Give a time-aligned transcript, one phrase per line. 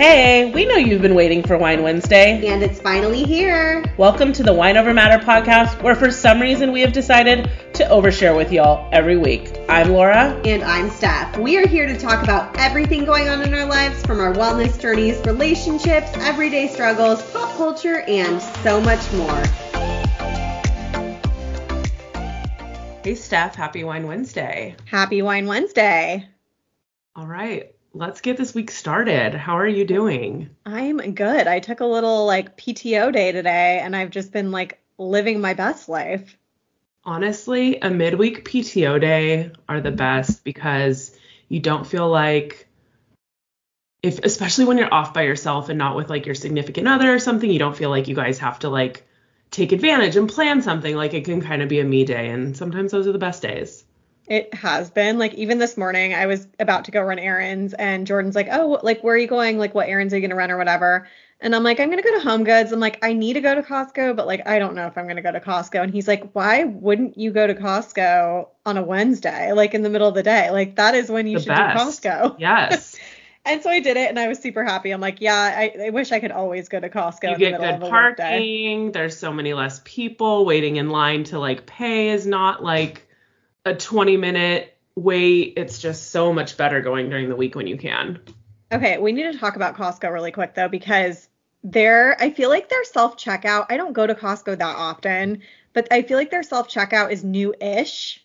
[0.00, 2.46] Hey, we know you've been waiting for Wine Wednesday.
[2.46, 3.84] And it's finally here.
[3.98, 7.84] Welcome to the Wine Over Matter podcast, where for some reason we have decided to
[7.84, 9.54] overshare with y'all every week.
[9.68, 10.40] I'm Laura.
[10.46, 11.36] And I'm Steph.
[11.36, 14.80] We are here to talk about everything going on in our lives from our wellness
[14.80, 19.42] journeys, relationships, everyday struggles, pop culture, and so much more.
[23.04, 23.54] Hey, Steph.
[23.54, 24.76] Happy Wine Wednesday.
[24.86, 26.26] Happy Wine Wednesday.
[27.14, 29.34] All right let's get this week started.
[29.34, 30.50] How are you doing?
[30.64, 31.46] I'm good.
[31.46, 35.54] I took a little like PTO day today and I've just been like living my
[35.54, 36.36] best life.
[37.04, 41.16] Honestly, a midweek PTO day are the best because
[41.48, 42.68] you don't feel like
[44.02, 47.18] if especially when you're off by yourself and not with like your significant other or
[47.18, 49.06] something, you don't feel like you guys have to like
[49.50, 50.94] take advantage and plan something.
[50.94, 53.42] Like it can kind of be a me day and sometimes those are the best
[53.42, 53.84] days.
[54.30, 55.18] It has been.
[55.18, 58.78] Like even this morning I was about to go run errands and Jordan's like, "Oh,
[58.80, 59.58] like where are you going?
[59.58, 61.08] Like what errands are you going to run or whatever?"
[61.40, 63.40] And I'm like, "I'm going to go to Home Goods." I'm like, "I need to
[63.40, 65.82] go to Costco, but like I don't know if I'm going to go to Costco."
[65.82, 69.90] And he's like, "Why wouldn't you go to Costco on a Wednesday, like in the
[69.90, 70.50] middle of the day?
[70.50, 72.02] Like that is when you the should best.
[72.02, 72.96] do Costco." Yes.
[73.44, 74.92] and so I did it and I was super happy.
[74.92, 77.32] I'm like, yeah, I, I wish I could always go to Costco.
[77.32, 78.92] You get good parking.
[78.92, 83.08] There's so many less people waiting in line to like pay is not like
[83.64, 85.54] a 20 minute wait.
[85.56, 88.20] It's just so much better going during the week when you can.
[88.72, 91.28] Okay, we need to talk about Costco really quick though because
[91.62, 93.66] there I feel like their self checkout.
[93.68, 97.24] I don't go to Costco that often, but I feel like their self checkout is
[97.24, 98.24] new-ish.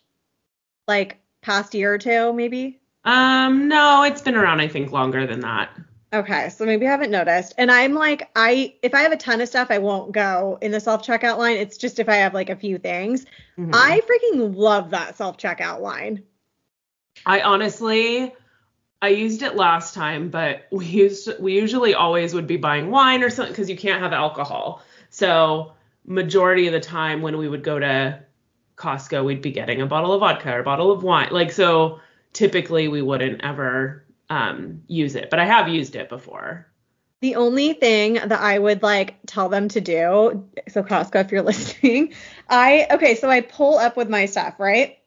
[0.87, 2.79] Like past year or two maybe.
[3.03, 5.75] Um no, it's been around I think longer than that.
[6.15, 7.55] Okay, so maybe I haven't noticed.
[7.57, 10.71] And I'm like, I if I have a ton of stuff, I won't go in
[10.71, 11.57] the self checkout line.
[11.57, 13.25] It's just if I have like a few things.
[13.57, 13.71] Mm-hmm.
[13.73, 16.23] I freaking love that self checkout line.
[17.25, 18.33] I honestly,
[19.01, 23.21] I used it last time, but we used we usually always would be buying wine
[23.21, 24.81] or something because you can't have alcohol.
[25.09, 25.73] So
[26.05, 28.23] majority of the time when we would go to
[28.77, 31.27] Costco, we'd be getting a bottle of vodka or a bottle of wine.
[31.31, 31.99] Like so,
[32.31, 36.67] typically we wouldn't ever um, use it, but I have used it before.
[37.21, 41.41] The only thing that I would like tell them to do, so Costco, if you're
[41.43, 42.13] listening,
[42.49, 44.99] I okay, so I pull up with my stuff, right?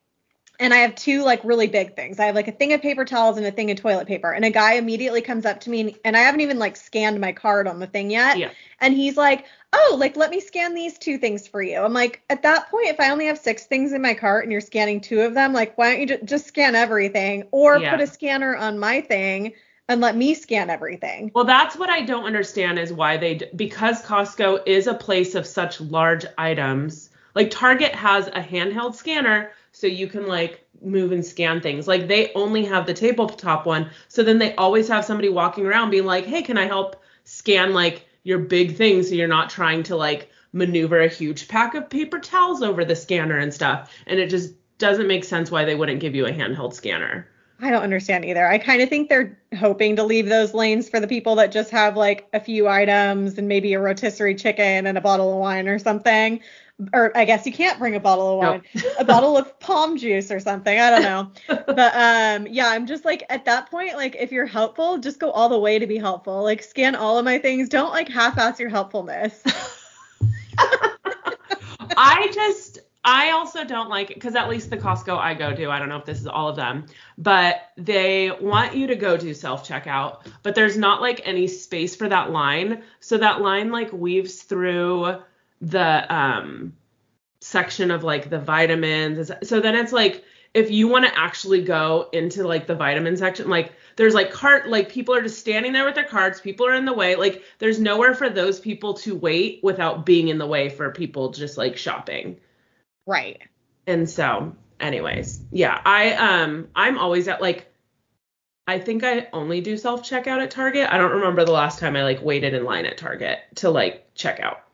[0.61, 2.19] And I have two like really big things.
[2.19, 4.33] I have like a thing of paper towels and a thing of toilet paper.
[4.33, 7.21] And a guy immediately comes up to me and, and I haven't even like scanned
[7.21, 8.39] my card on the thing yet.
[8.39, 8.51] Yeah.
[8.81, 11.79] And he's like, oh, like let me scan these two things for you.
[11.79, 14.53] I'm like, at that point, if I only have six things in my cart and
[14.53, 17.91] you're scanning two of them, like why don't you just, just scan everything or yeah.
[17.91, 19.53] put a scanner on my thing
[19.89, 21.31] and let me scan everything.
[21.35, 25.47] Well, that's what I don't understand is why they because Costco is a place of
[25.47, 27.11] such large items.
[27.35, 31.89] Like Target has a handheld scanner so you can like move and scan things.
[31.89, 33.91] Like they only have the tabletop one.
[34.09, 37.73] So then they always have somebody walking around being like, "Hey, can I help scan
[37.73, 41.91] like your big thing so you're not trying to like maneuver a huge pack of
[41.91, 43.95] paper towels over the scanner and stuff.
[44.07, 47.29] And it just doesn't make sense why they wouldn't give you a handheld scanner.
[47.61, 48.47] I don't understand either.
[48.47, 51.71] I kind of think they're hoping to leave those lanes for the people that just
[51.71, 55.67] have like a few items and maybe a rotisserie chicken and a bottle of wine
[55.67, 56.41] or something
[56.93, 58.83] or I guess you can't bring a bottle of wine, no.
[58.99, 60.79] a bottle of palm juice or something.
[60.79, 61.31] I don't know.
[61.67, 65.31] But um yeah, I'm just like at that point, like if you're helpful, just go
[65.31, 66.43] all the way to be helpful.
[66.43, 67.69] Like scan all of my things.
[67.69, 69.43] Don't like half-ass your helpfulness.
[71.97, 75.71] I just I also don't like it because at least the Costco I go to,
[75.71, 76.87] I don't know if this is all of them,
[77.17, 81.97] but they want you to go to self checkout, but there's not like any space
[81.97, 82.83] for that line.
[83.01, 85.23] So that line like weaves through
[85.61, 86.75] the um
[87.41, 89.31] section of like the vitamins.
[89.43, 90.25] So then it's like
[90.55, 94.69] if you want to actually go into like the vitamin section, like there's like cart
[94.69, 97.17] like people are just standing there with their carts, people are in the way.
[97.17, 101.31] Like there's nowhere for those people to wait without being in the way for people
[101.31, 102.41] just like shopping.
[103.07, 103.41] Right.
[103.87, 107.73] And so, anyways, yeah, I um I'm always at like
[108.67, 110.89] I think I only do self checkout at Target.
[110.91, 114.15] I don't remember the last time I like waited in line at Target to like
[114.15, 114.68] check out.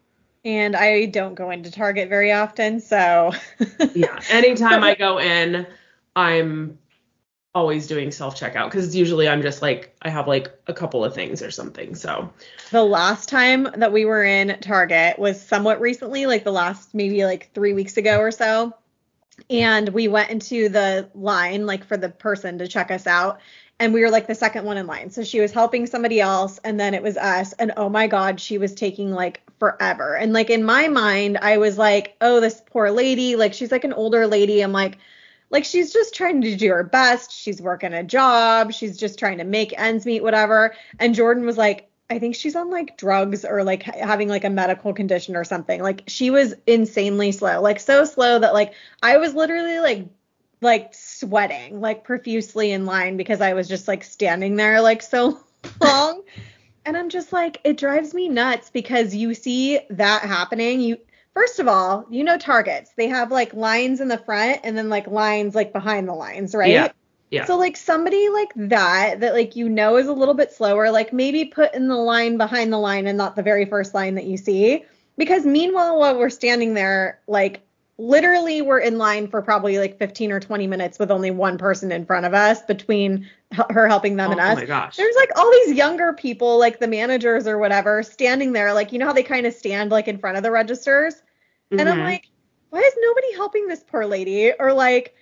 [0.44, 3.32] And I don't go into Target very often, so
[3.94, 5.66] yeah, anytime I go in,
[6.14, 6.78] I'm
[7.54, 11.14] always doing self checkout because usually I'm just like I have like a couple of
[11.14, 11.94] things or something.
[11.94, 12.30] So
[12.70, 17.24] the last time that we were in Target was somewhat recently, like the last maybe
[17.24, 18.74] like three weeks ago or so.
[19.50, 23.40] And we went into the line like for the person to check us out
[23.80, 25.10] and we were like the second one in line.
[25.10, 28.40] So she was helping somebody else and then it was us and oh my god,
[28.40, 30.14] she was taking like forever.
[30.14, 33.84] And like in my mind, I was like, "Oh, this poor lady, like she's like
[33.84, 34.98] an older lady." I'm like
[35.50, 37.32] like she's just trying to do her best.
[37.32, 40.74] She's working a job, she's just trying to make ends meet whatever.
[40.98, 44.50] And Jordan was like, I think she's on like drugs or like having like a
[44.50, 45.80] medical condition or something.
[45.82, 50.08] Like she was insanely slow, like so slow that like I was literally like
[50.60, 55.40] like sweating like profusely in line because I was just like standing there like so
[55.80, 56.22] long.
[56.84, 60.80] And I'm just like, it drives me nuts because you see that happening.
[60.80, 60.98] You
[61.34, 62.92] first of all, you know targets.
[62.96, 66.54] They have like lines in the front and then like lines like behind the lines,
[66.54, 66.70] right?
[66.70, 66.88] Yeah.
[67.30, 67.46] Yeah.
[67.46, 71.12] So like somebody like that that like you know is a little bit slower, like
[71.12, 74.24] maybe put in the line behind the line and not the very first line that
[74.24, 74.84] you see.
[75.16, 80.32] Because meanwhile, while we're standing there, like literally we're in line for probably like 15
[80.32, 83.28] or 20 minutes with only one person in front of us between
[83.70, 84.52] her helping them oh and us.
[84.52, 84.96] Oh my gosh.
[84.96, 88.98] There's like all these younger people, like the managers or whatever, standing there, like you
[88.98, 91.78] know how they kind of stand like in front of the registers, mm-hmm.
[91.78, 92.04] and I'm Mhm.
[92.04, 92.28] like,
[92.70, 95.14] why is nobody helping this poor lady or like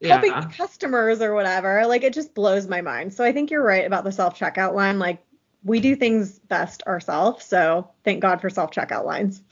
[0.00, 0.48] helping Yeah.
[0.56, 1.86] customers or whatever?
[1.86, 3.12] Like it just blows my mind.
[3.12, 5.00] So I think you're right about the self checkout line.
[5.00, 5.24] Like
[5.64, 9.42] we do things best ourselves, so thank God for self checkout lines.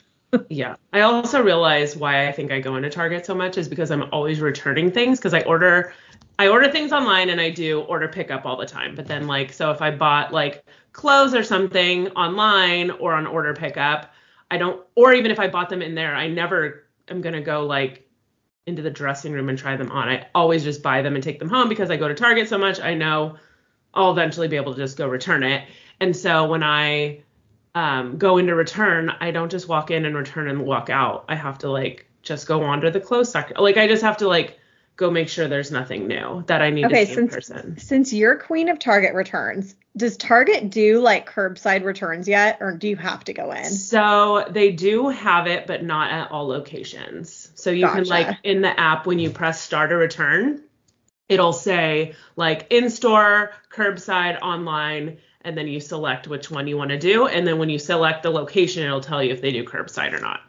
[0.49, 0.77] Yeah.
[0.93, 4.09] I also realize why I think I go into Target so much is because I'm
[4.13, 5.93] always returning things because I order
[6.39, 8.95] I order things online and I do order pickup all the time.
[8.95, 13.55] But then like so if I bought like clothes or something online or on order
[13.55, 14.13] pickup,
[14.51, 17.67] I don't or even if I bought them in there, I never am to go
[17.67, 18.09] like
[18.67, 20.09] into the dressing room and try them on.
[20.09, 22.57] I always just buy them and take them home because I go to Target so
[22.57, 22.81] much.
[22.81, 23.37] I know
[23.95, 25.67] I'll eventually be able to just go return it.
[25.99, 27.23] And so when I
[27.75, 31.25] um, go into return, I don't just walk in and return and walk out.
[31.29, 33.57] I have to like just go on to the clothes section.
[33.59, 34.59] Like I just have to like
[34.97, 37.79] go make sure there's nothing new that I need Okay, to see in since- person.
[37.79, 42.89] Since you're queen of Target returns, does Target do like curbside returns yet, or do
[42.89, 43.65] you have to go in?
[43.65, 47.51] So they do have it, but not at all locations.
[47.55, 50.63] So you can like in the app when you press start a return,
[51.29, 56.91] it'll say like in store, curbside, online, and then you select which one you want
[56.91, 57.27] to do.
[57.27, 60.21] And then when you select the location, it'll tell you if they do curbside or
[60.21, 60.41] not.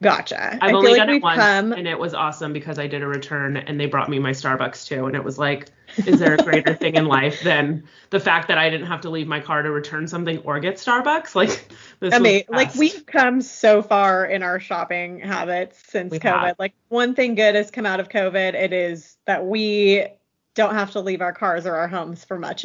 [0.00, 0.54] Gotcha.
[0.62, 1.72] I've I only like done it once, come.
[1.72, 4.86] and it was awesome because I did a return and they brought me my Starbucks
[4.86, 5.70] too, and it was like,
[6.06, 9.10] is there a greater thing in life than the fact that I didn't have to
[9.10, 11.34] leave my car to return something or get Starbucks?
[11.34, 16.20] Like, this I mean, like we've come so far in our shopping habits since We
[16.20, 16.46] COVID.
[16.46, 16.58] have.
[16.60, 18.54] Like one thing good has come out of COVID.
[18.54, 20.06] It is that we
[20.54, 22.64] don't have to leave our cars or our homes for much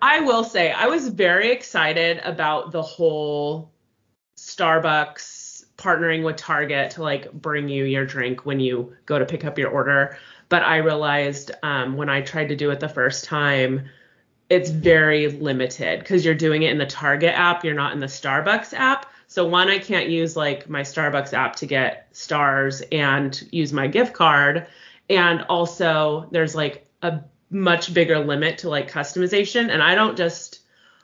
[0.00, 3.70] I will say I was very excited about the whole
[4.36, 9.44] Starbucks partnering with Target to like bring you your drink when you go to pick
[9.44, 10.18] up your order.
[10.48, 13.88] But I realized um, when I tried to do it the first time,
[14.48, 18.06] it's very limited because you're doing it in the Target app, you're not in the
[18.06, 19.06] Starbucks app.
[19.26, 23.86] So one, I can't use like my Starbucks app to get stars and use my
[23.86, 24.66] gift card.
[25.10, 29.70] And also there's like a much bigger limit to like customization.
[29.70, 30.60] And I don't just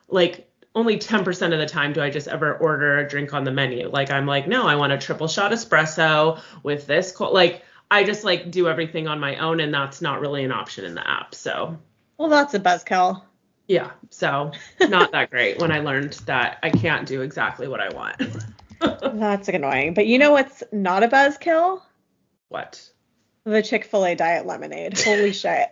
[0.09, 3.51] like only 10% of the time do I just ever order a drink on the
[3.53, 3.89] menu.
[3.89, 7.31] Like I'm like, no, I want a triple shot espresso with this co-.
[7.33, 10.85] like I just like do everything on my own and that's not really an option
[10.85, 11.35] in the app.
[11.35, 11.79] So
[12.19, 13.23] Well, that's a buzzkill.
[13.69, 17.89] yeah, so not that great when I learned that I can't do exactly what I
[17.95, 18.21] want.
[19.15, 19.95] That's annoying.
[19.95, 21.81] But you know what's not a buzzkill?
[22.49, 22.87] what?
[23.45, 24.99] The Chick fil A Diet Lemonade.
[25.01, 25.69] Holy shit.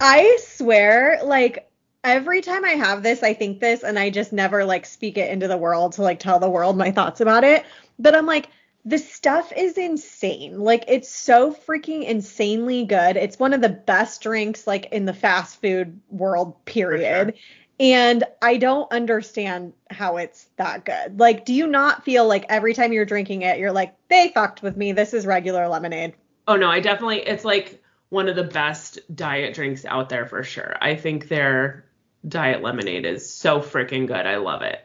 [0.00, 1.68] I swear, like,
[2.04, 5.30] every time I have this, I think this, and I just never, like, speak it
[5.30, 7.64] into the world to, like, tell the world my thoughts about it.
[7.98, 8.48] But I'm like,
[8.84, 10.58] the stuff is insane.
[10.58, 13.16] Like, it's so freaking insanely good.
[13.16, 17.34] It's one of the best drinks, like, in the fast food world, period.
[17.80, 21.18] And I don't understand how it's that good.
[21.18, 24.62] Like, do you not feel like every time you're drinking it, you're like, they fucked
[24.62, 24.92] with me.
[24.92, 26.14] This is regular lemonade.
[26.46, 30.42] Oh no, I definitely it's like one of the best diet drinks out there for
[30.42, 30.76] sure.
[30.80, 31.86] I think their
[32.26, 34.26] diet lemonade is so freaking good.
[34.26, 34.80] I love it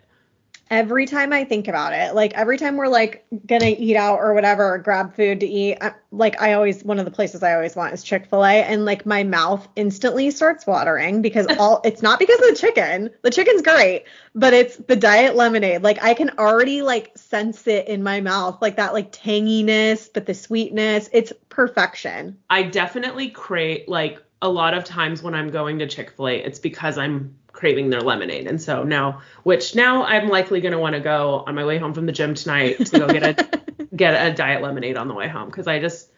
[0.69, 4.33] every time I think about it, like every time we're like gonna eat out or
[4.33, 7.53] whatever, or grab food to eat, I, like I always one of the places I
[7.53, 11.81] always want is Chick Fil A, and like my mouth instantly starts watering because all
[11.85, 14.05] it's not because of the chicken, the chicken's great,
[14.35, 15.83] but it's the diet lemonade.
[15.83, 20.25] Like I can already like sense it in my mouth, like that like tanginess, but
[20.25, 22.37] the sweetness, it's perfection.
[22.49, 26.35] I definitely crave like a lot of times when I'm going to Chick Fil A,
[26.37, 28.45] it's because I'm craving their lemonade.
[28.45, 31.79] And so now, which now I'm likely going to want to go on my way
[31.79, 33.61] home from the gym tonight to go get a
[33.95, 36.11] get a diet lemonade on the way home because I just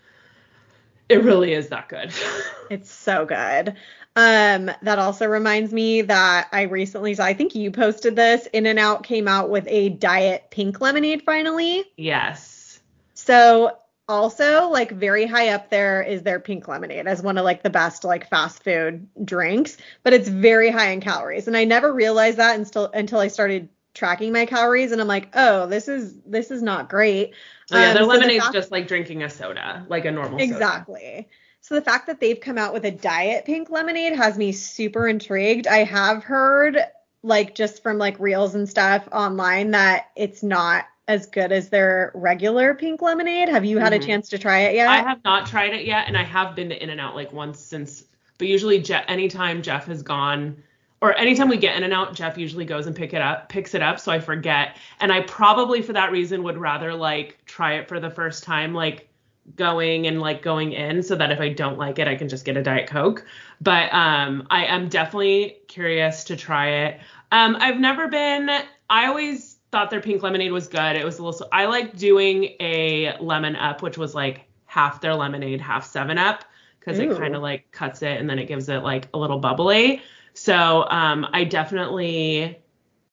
[1.08, 2.14] it really is that good.
[2.70, 3.70] it's so good.
[4.18, 9.04] Um, that also reminds me that I recently saw, I think you posted this, In-N-Out
[9.04, 11.86] came out with a diet pink lemonade finally.
[11.96, 12.82] Yes.
[13.14, 13.78] So
[14.10, 17.70] also like very high up there is their pink lemonade as one of like the
[17.70, 22.38] best like fast food drinks but it's very high in calories and i never realized
[22.38, 26.50] that until until i started tracking my calories and i'm like oh this is this
[26.50, 27.34] is not great
[27.72, 30.40] oh, yeah um, their so lemonade's the just like drinking a soda like a normal
[30.40, 30.44] soda.
[30.44, 31.26] exactly soda.
[31.62, 35.08] so the fact that they've come out with a diet pink lemonade has me super
[35.08, 36.80] intrigued i have heard
[37.22, 42.12] like just from like reels and stuff online that it's not as good as their
[42.14, 43.50] regular pink lemonade.
[43.50, 44.04] Have you had mm-hmm.
[44.04, 44.88] a chance to try it yet?
[44.88, 48.06] I have not tried it yet, and I have been to In-N-Out like once since.
[48.38, 50.64] But usually, Je- anytime Jeff has gone,
[51.02, 54.00] or anytime we get In-N-Out, Jeff usually goes and pick it up, picks it up,
[54.00, 54.78] so I forget.
[55.00, 58.76] And I probably for that reason would rather like try it for the first time,
[58.76, 59.10] like
[59.56, 62.46] going and like going in, so that if I don't like it, I can just
[62.46, 63.26] get a Diet Coke.
[63.60, 67.00] But um, I am definitely curious to try it.
[67.32, 68.48] Um, I've never been.
[68.92, 70.96] I always thought their pink lemonade was good.
[70.96, 71.48] It was a little.
[71.52, 76.44] I like doing a lemon up, which was like half their lemonade, half Seven Up,
[76.80, 79.40] because it kind of like cuts it and then it gives it like a little
[79.40, 80.02] bubbly.
[80.34, 82.58] So um, I definitely.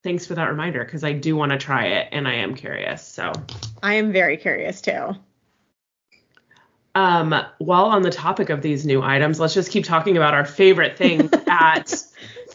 [0.03, 3.05] Thanks for that reminder because I do want to try it and I am curious.
[3.05, 3.33] So
[3.83, 5.15] I am very curious too.
[6.95, 10.45] Um, while on the topic of these new items, let's just keep talking about our
[10.45, 12.03] favorite things at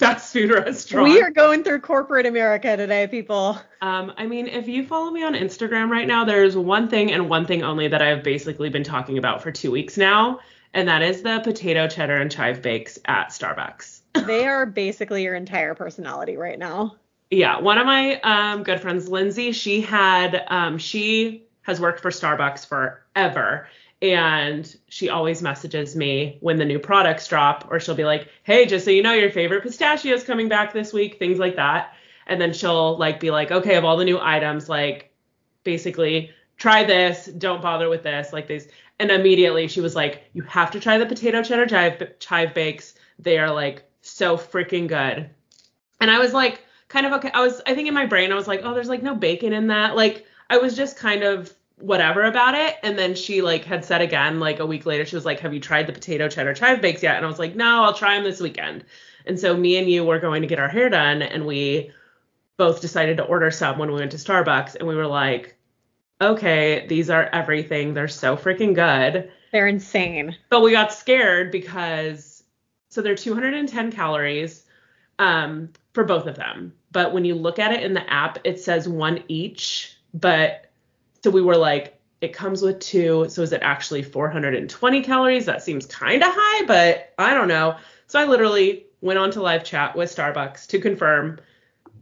[0.03, 1.09] fast food restaurant.
[1.09, 3.59] We are going through corporate America today, people.
[3.81, 7.29] Um, I mean, if you follow me on Instagram right now, there's one thing and
[7.29, 10.41] one thing only that I've basically been talking about for two weeks now,
[10.75, 14.01] and that is the potato cheddar and chive bakes at Starbucks.
[14.27, 16.97] they are basically your entire personality right now.
[17.31, 22.11] Yeah, one of my um, good friends, Lindsay, she had um, she has worked for
[22.11, 23.69] Starbucks forever
[24.03, 28.67] and she always messages me when the new products drop or she'll be like hey
[28.67, 31.95] just so you know your favorite pistachio is coming back this week things like that.
[32.27, 35.13] And then she'll like be like okay of all the new items like
[35.63, 38.69] basically try this don't bother with this like these.
[38.99, 42.95] And immediately she was like you have to try the potato cheddar chive, chive bakes.
[43.21, 45.31] They are like so freaking good.
[46.01, 48.35] And i was like kind of okay i was i think in my brain i
[48.35, 49.95] was like oh there's like no bacon in that.
[49.95, 52.77] Like i was just kind of whatever about it.
[52.83, 55.55] And then she like had said again, like a week later, she was like, Have
[55.55, 57.17] you tried the potato cheddar chive bakes yet?
[57.17, 58.85] And I was like, No, I'll try them this weekend.
[59.27, 61.93] And so me and you were going to get our hair done and we
[62.57, 65.57] both decided to order some when we went to Starbucks and we were like,
[66.21, 67.95] Okay, these are everything.
[67.95, 69.31] They're so freaking good.
[69.51, 70.37] They're insane.
[70.51, 72.45] But we got scared because
[72.89, 74.65] so they're 210 calories
[75.19, 76.75] um, for both of them.
[76.91, 80.71] But when you look at it in the app, it says one each, but
[81.23, 83.27] so we were like, it comes with two.
[83.29, 85.47] So is it actually 420 calories?
[85.47, 87.77] That seems kind of high, but I don't know.
[88.07, 91.39] So I literally went on to live chat with Starbucks to confirm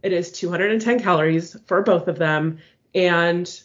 [0.03, 2.59] it is 210 calories for both of them.
[2.93, 3.61] And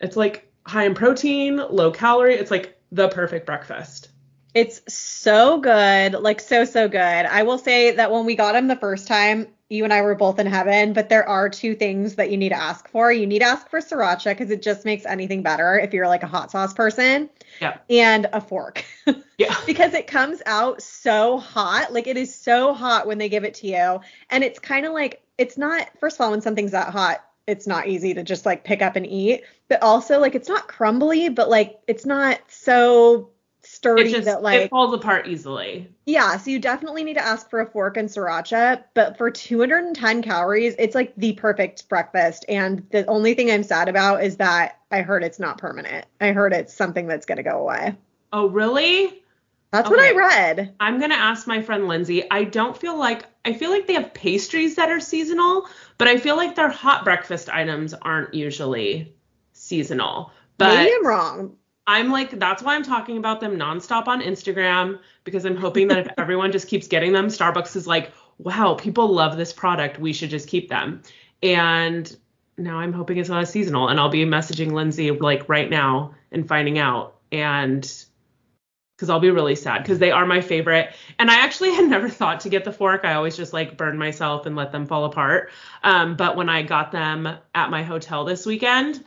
[0.00, 2.34] it's like high in protein, low calorie.
[2.34, 4.08] It's like the perfect breakfast.
[4.54, 6.98] It's so good, like so so good.
[6.98, 10.16] I will say that when we got them the first time, you and I were
[10.16, 13.12] both in heaven, but there are two things that you need to ask for.
[13.12, 16.24] You need to ask for sriracha because it just makes anything better if you're like
[16.24, 17.30] a hot sauce person.
[17.60, 17.78] Yeah.
[17.88, 18.84] And a fork.
[19.38, 19.56] Yeah.
[19.66, 21.94] because it comes out so hot.
[21.94, 24.00] Like it is so hot when they give it to you.
[24.28, 27.66] And it's kind of like it's not first of all when something's that hot, it's
[27.66, 29.44] not easy to just like pick up and eat.
[29.68, 33.30] But also like it's not crumbly, but like it's not so
[33.72, 35.88] sturdy just, that like it falls apart easily.
[36.04, 40.22] Yeah, so you definitely need to ask for a fork and sriracha, but for 210
[40.22, 42.44] calories, it's like the perfect breakfast.
[42.48, 46.06] And the only thing I'm sad about is that I heard it's not permanent.
[46.20, 47.96] I heard it's something that's gonna go away.
[48.32, 49.22] Oh, really?
[49.70, 49.96] That's okay.
[49.96, 50.74] what I read.
[50.80, 52.28] I'm gonna ask my friend Lindsay.
[52.28, 56.16] I don't feel like I feel like they have pastries that are seasonal, but I
[56.16, 59.14] feel like their hot breakfast items aren't usually
[59.52, 60.32] seasonal.
[60.58, 61.56] But Maybe I'm wrong.
[61.90, 65.98] I'm like, that's why I'm talking about them nonstop on Instagram because I'm hoping that
[65.98, 69.98] if everyone just keeps getting them, Starbucks is like, wow, people love this product.
[69.98, 71.02] We should just keep them.
[71.42, 72.16] And
[72.56, 73.88] now I'm hoping it's not a seasonal.
[73.88, 77.16] And I'll be messaging Lindsay like right now and finding out.
[77.32, 77.82] And
[78.96, 80.94] because I'll be really sad because they are my favorite.
[81.18, 83.04] And I actually had never thought to get the fork.
[83.04, 85.50] I always just like burn myself and let them fall apart.
[85.82, 89.04] Um, but when I got them at my hotel this weekend,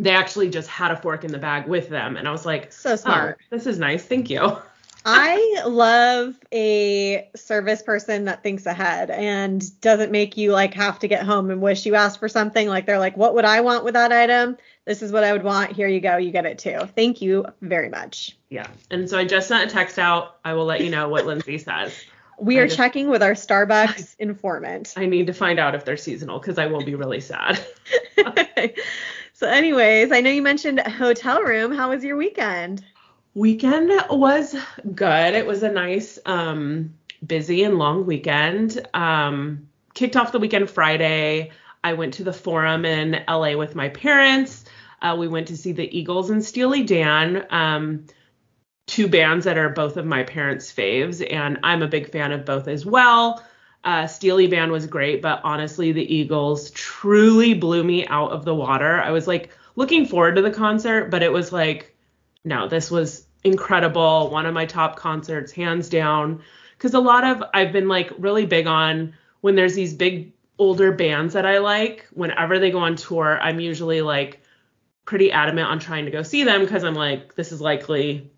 [0.00, 2.16] they actually just had a fork in the bag with them.
[2.16, 3.38] And I was like, So oh, smart.
[3.40, 4.04] Oh, this is nice.
[4.04, 4.56] Thank you.
[5.04, 11.08] I love a service person that thinks ahead and doesn't make you like have to
[11.08, 12.68] get home and wish you asked for something.
[12.68, 14.58] Like they're like, what would I want with that item?
[14.84, 15.72] This is what I would want.
[15.72, 16.16] Here you go.
[16.18, 16.80] You get it too.
[16.94, 18.36] Thank you very much.
[18.50, 18.66] Yeah.
[18.90, 20.38] And so I just sent a text out.
[20.44, 21.94] I will let you know what Lindsay says.
[22.40, 24.94] We I are just- checking with our Starbucks informant.
[24.96, 27.58] I need to find out if they're seasonal because I will be really sad.
[29.38, 31.72] so, anyways, I know you mentioned hotel room.
[31.72, 32.84] How was your weekend?
[33.34, 34.56] weekend was
[34.96, 35.34] good.
[35.34, 38.84] It was a nice, um, busy and long weekend.
[38.94, 41.52] Um, kicked off the weekend Friday.
[41.84, 44.64] I went to the forum in LA with my parents.
[45.00, 48.06] Uh, we went to see the Eagles and Steely Dan, um,
[48.88, 52.44] two bands that are both of my parents' faves, and I'm a big fan of
[52.44, 53.40] both as well.
[53.84, 58.54] Uh, Steely Dan was great, but honestly, the Eagles truly blew me out of the
[58.54, 59.00] water.
[59.00, 61.96] I was like looking forward to the concert, but it was like,
[62.44, 64.30] no, this was incredible.
[64.30, 66.42] One of my top concerts, hands down.
[66.76, 70.92] Because a lot of, I've been like really big on when there's these big older
[70.92, 74.42] bands that I like, whenever they go on tour, I'm usually like
[75.04, 78.30] pretty adamant on trying to go see them because I'm like, this is likely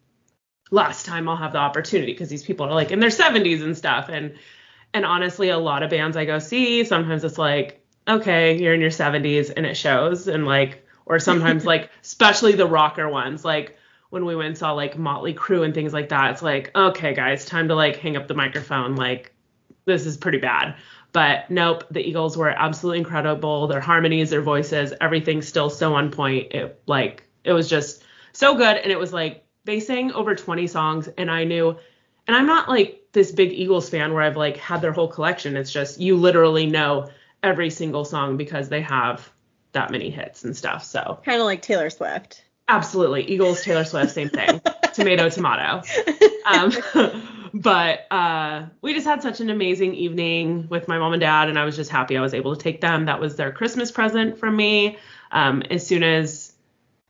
[0.71, 3.77] last time I'll have the opportunity because these people are like in their 70s and
[3.77, 4.09] stuff.
[4.09, 4.37] And
[4.93, 8.81] and honestly, a lot of bands I go see, sometimes it's like, okay, you're in
[8.81, 10.29] your 70s and it shows.
[10.29, 13.77] And like, or sometimes like, especially the rocker ones, like
[14.11, 17.15] when we went and saw like Motley Crue and things like that, it's like, okay,
[17.15, 18.97] guys, time to like hang up the microphone.
[18.97, 19.33] Like,
[19.85, 20.77] this is pretty bad.
[21.13, 23.67] But nope, the Eagles were absolutely incredible.
[23.67, 26.53] Their harmonies, their voices, everything's still so on point.
[26.53, 28.77] It like it was just so good.
[28.77, 31.77] And it was like they sang over 20 songs, and I knew,
[32.27, 35.57] and I'm not like this big Eagles fan where I've like had their whole collection.
[35.57, 37.11] It's just you literally know
[37.43, 39.31] every single song because they have
[39.73, 40.85] that many hits and stuff.
[40.85, 42.45] So Kind of like Taylor Swift.
[42.69, 44.61] absolutely, Eagles, Taylor Swift, same thing.
[44.95, 45.83] tomato, tomato.
[46.47, 46.73] Um,
[47.55, 51.59] but uh, we just had such an amazing evening with my mom and dad, and
[51.59, 53.07] I was just happy I was able to take them.
[53.07, 54.99] That was their Christmas present from me.
[55.33, 56.50] Um, as soon as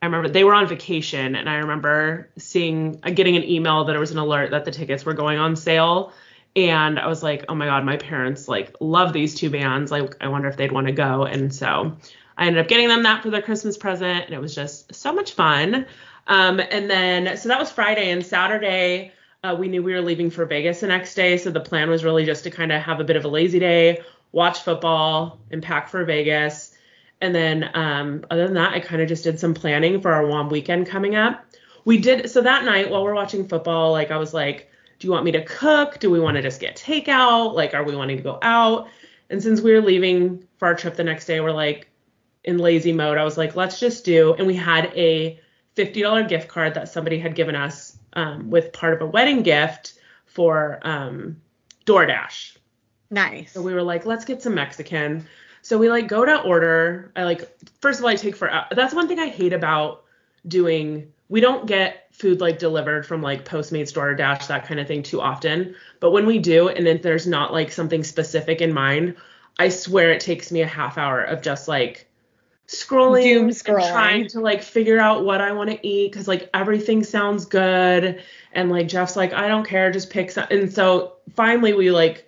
[0.03, 3.93] I remember they were on vacation, and I remember seeing, uh, getting an email that
[3.93, 6.13] there was an alert that the tickets were going on sale.
[6.57, 9.93] And I was like, oh my God, my parents like love these two bands.
[9.93, 11.25] Like, I wonder if they'd want to go.
[11.25, 11.97] And so
[12.37, 15.13] I ended up getting them that for their Christmas present, and it was just so
[15.13, 15.87] much fun.
[16.27, 19.13] Um, and then, so that was Friday and Saturday.
[19.45, 22.05] Uh, we knew we were leaving for Vegas the next day, so the plan was
[22.05, 25.63] really just to kind of have a bit of a lazy day, watch football, and
[25.63, 26.70] pack for Vegas.
[27.21, 30.27] And then, um, other than that, I kind of just did some planning for our
[30.27, 31.45] WOM weekend coming up.
[31.85, 33.93] We did so that night while we're watching football.
[33.93, 35.99] Like I was like, do you want me to cook?
[35.99, 37.55] Do we want to just get takeout?
[37.55, 38.89] Like, are we wanting to go out?
[39.31, 41.89] And since we were leaving for our trip the next day, we're like
[42.45, 43.17] in lazy mode.
[43.17, 44.35] I was like, let's just do.
[44.35, 45.41] And we had a
[45.77, 49.95] $50 gift card that somebody had given us um, with part of a wedding gift
[50.27, 51.41] for um,
[51.87, 52.57] DoorDash.
[53.11, 53.53] Nice.
[53.53, 55.27] So we were like, let's get some Mexican.
[55.63, 57.13] So we like go to order.
[57.17, 57.49] I like
[57.81, 60.05] first of all I take for uh, that's one thing I hate about
[60.47, 61.13] doing.
[61.29, 65.21] We don't get food like delivered from like Postmates, DoorDash, that kind of thing too
[65.21, 65.75] often.
[66.01, 69.17] But when we do, and then there's not like something specific in mind,
[69.59, 72.11] I swear it takes me a half hour of just like
[72.67, 73.91] scrolling, Doom and scrolling.
[73.91, 78.23] trying to like figure out what I want to eat because like everything sounds good.
[78.53, 80.47] And like Jeff's like, I don't care, just pick some.
[80.51, 82.27] And so finally we like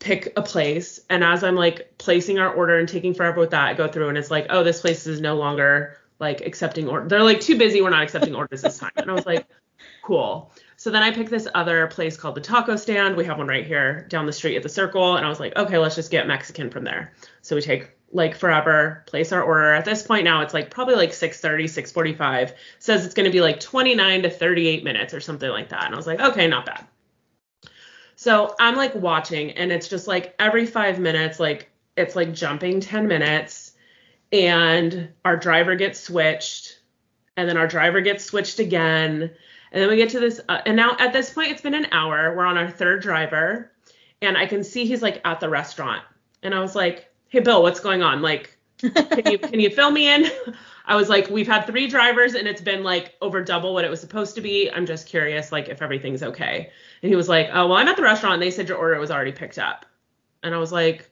[0.00, 3.66] pick a place and as i'm like placing our order and taking forever with that
[3.66, 7.06] i go through and it's like oh this place is no longer like accepting order
[7.06, 8.90] they're like too busy we're not accepting orders this time.
[8.96, 9.46] And i was like
[10.02, 10.52] cool.
[10.76, 13.16] So then i picked this other place called the taco stand.
[13.16, 15.56] We have one right here down the street at the circle and i was like
[15.56, 17.12] okay let's just get mexican from there.
[17.42, 19.72] So we take like forever place our order.
[19.72, 23.40] At this point now it's like probably like 6.30 6.45 says it's going to be
[23.40, 25.84] like 29 to 38 minutes or something like that.
[25.84, 26.86] And i was like okay not bad
[28.20, 32.78] so I'm like watching, and it's just like every five minutes, like it's like jumping
[32.78, 33.72] 10 minutes,
[34.30, 36.80] and our driver gets switched,
[37.38, 39.22] and then our driver gets switched again.
[39.72, 41.86] And then we get to this, uh, and now at this point, it's been an
[41.92, 42.36] hour.
[42.36, 43.72] We're on our third driver,
[44.20, 46.02] and I can see he's like at the restaurant.
[46.42, 48.20] And I was like, "Hey Bill, what's going on?
[48.20, 50.26] Like can you can you fill me in?"
[50.86, 53.90] I was like, "We've had three drivers and it's been like over double what it
[53.90, 54.70] was supposed to be.
[54.70, 56.70] I'm just curious like if everything's okay."
[57.02, 58.98] And he was like, "Oh, well, I'm at the restaurant and they said your order
[58.98, 59.86] was already picked up."
[60.42, 61.10] And I was like,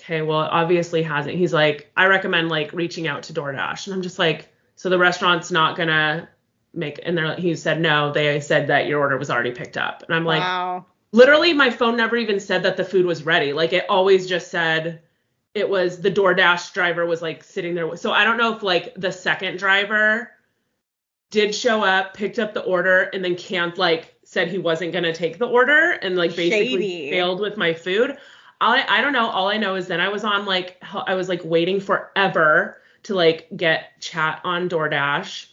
[0.00, 3.94] "Okay, well, it obviously hasn't." He's like, "I recommend like reaching out to DoorDash." And
[3.94, 6.28] I'm just like, "So the restaurant's not going to
[6.72, 10.02] make and they're he said no they said that your order was already picked up
[10.06, 10.84] and i'm like wow.
[11.12, 14.50] literally my phone never even said that the food was ready like it always just
[14.50, 15.02] said
[15.54, 17.96] it was the DoorDash driver was like sitting there.
[17.96, 20.30] So i don't know if like the second driver
[21.30, 25.04] did show up picked up the order and then can't like said he wasn't going
[25.04, 27.10] to take the order and like basically Shady.
[27.10, 28.16] failed with my food.
[28.60, 29.28] I, I don't know.
[29.28, 33.14] All i know is then i was on like I was like waiting forever to
[33.14, 35.46] like get chat on DoorDash.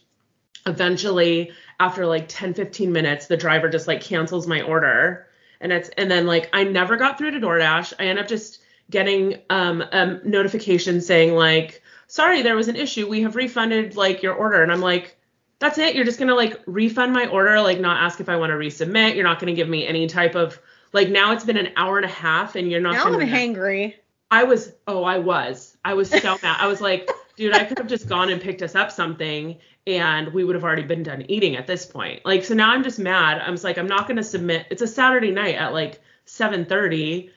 [0.66, 5.26] Eventually after like 10 15 minutes the driver just like cancels my order.
[5.60, 7.92] And it's and then like i never got through to doordash.
[7.98, 13.08] I end up just getting um a notification saying like sorry there was an issue
[13.08, 15.16] we have refunded like your order and i'm like
[15.58, 18.50] that's it you're just gonna like refund my order like not ask if i want
[18.50, 20.58] to resubmit you're not gonna give me any type of
[20.92, 23.28] like now it's been an hour and a half and you're not Now gonna I'm
[23.28, 23.94] hangry.
[24.30, 25.76] I was, oh, I was.
[25.84, 26.56] I was so mad.
[26.60, 30.32] I was like, dude, I could have just gone and picked us up something and
[30.34, 32.24] we would have already been done eating at this point.
[32.26, 33.40] Like, so now I'm just mad.
[33.40, 34.66] I'm just like, I'm not going to submit.
[34.70, 37.30] It's a Saturday night at like 7:30.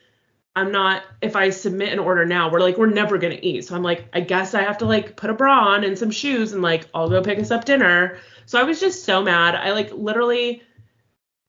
[0.56, 3.66] I'm not, if I submit an order now, we're like, we're never going to eat.
[3.66, 6.12] So I'm like, I guess I have to like put a bra on and some
[6.12, 8.18] shoes and like, I'll go pick us up dinner.
[8.46, 9.56] So I was just so mad.
[9.56, 10.62] I like literally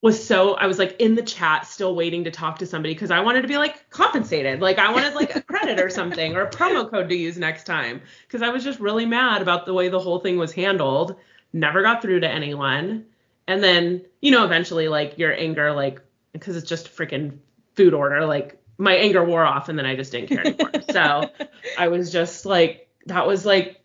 [0.03, 3.13] was so I was like in the chat still waiting to talk to somebody because
[3.13, 4.61] I wanted to be like compensated.
[4.61, 7.65] Like I wanted like a credit or something or a promo code to use next
[7.65, 11.17] time because I was just really mad about the way the whole thing was handled.
[11.53, 13.07] Never got through to anyone.
[13.47, 16.01] And then, you know, eventually like your anger like
[16.33, 17.39] because it's just a freaking
[17.75, 20.71] food order, like my anger wore off and then I just didn't care anymore.
[20.91, 21.31] so
[21.79, 23.81] I was just like that was like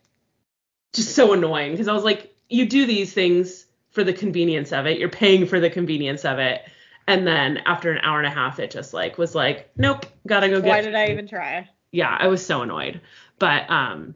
[0.92, 4.86] just so annoying because I was like you do these things for the convenience of
[4.86, 4.98] it.
[4.98, 6.62] You're paying for the convenience of it.
[7.06, 10.48] And then after an hour and a half, it just like was like, nope, gotta
[10.48, 10.68] go get.
[10.68, 11.68] Why did I even try?
[11.90, 13.00] Yeah, I was so annoyed.
[13.38, 14.14] But um,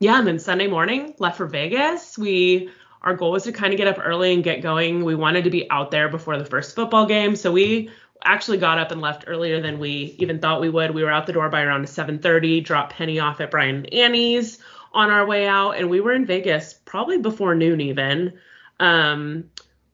[0.00, 2.16] yeah, and then Sunday morning left for Vegas.
[2.16, 2.70] We
[3.02, 5.04] our goal was to kind of get up early and get going.
[5.04, 7.90] We wanted to be out there before the first football game, so we
[8.26, 10.90] actually got up and left earlier than we even thought we would.
[10.90, 12.60] We were out the door by around 7:30.
[12.62, 14.58] Dropped Penny off at Brian and Annie's
[14.92, 18.34] on our way out, and we were in Vegas probably before noon even.
[18.80, 19.50] Um,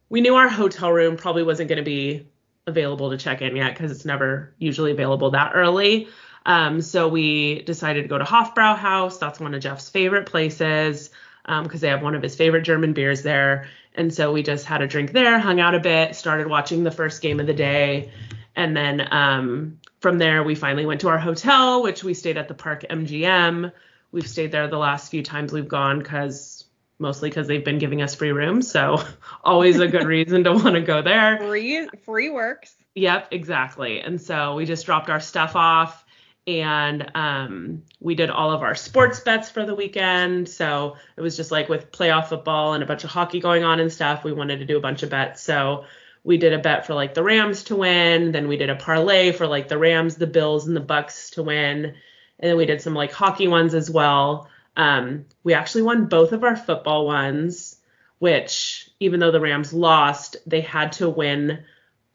[0.08, 2.26] we knew our hotel room probably wasn't going to be
[2.66, 6.08] available to check in yet because it's never usually available that early.
[6.46, 9.18] Um, so we decided to go to Hofbrau House.
[9.18, 11.10] That's one of Jeff's favorite places
[11.44, 13.68] because they have one of his favorite German beers there.
[13.94, 16.90] And so we just had a drink there, hung out a bit, started watching the
[16.90, 18.10] first game of the day.
[18.56, 22.48] And then um, from there, we finally went to our hotel, which we stayed at
[22.48, 23.72] the Park MGM.
[24.10, 26.64] We've stayed there the last few times we've gone because
[26.98, 28.70] mostly because they've been giving us free rooms.
[28.70, 29.02] So
[29.44, 31.38] always a good reason to want to go there.
[31.38, 32.74] Free free works.
[32.94, 34.00] Yep, exactly.
[34.00, 36.01] And so we just dropped our stuff off
[36.46, 40.48] and um, we did all of our sports bets for the weekend.
[40.48, 43.80] So it was just like with playoff football and a bunch of hockey going on
[43.80, 45.42] and stuff, we wanted to do a bunch of bets.
[45.42, 45.84] So
[46.24, 49.32] we did a bet for like the Rams to win, then we did a parlay
[49.32, 51.84] for like the Rams, the Bills, and the Bucs to win.
[51.84, 54.48] And then we did some like hockey ones as well.
[54.76, 57.76] Um, we actually won both of our football ones,
[58.18, 61.64] which even though the Rams lost, they had to win.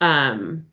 [0.00, 0.66] Um,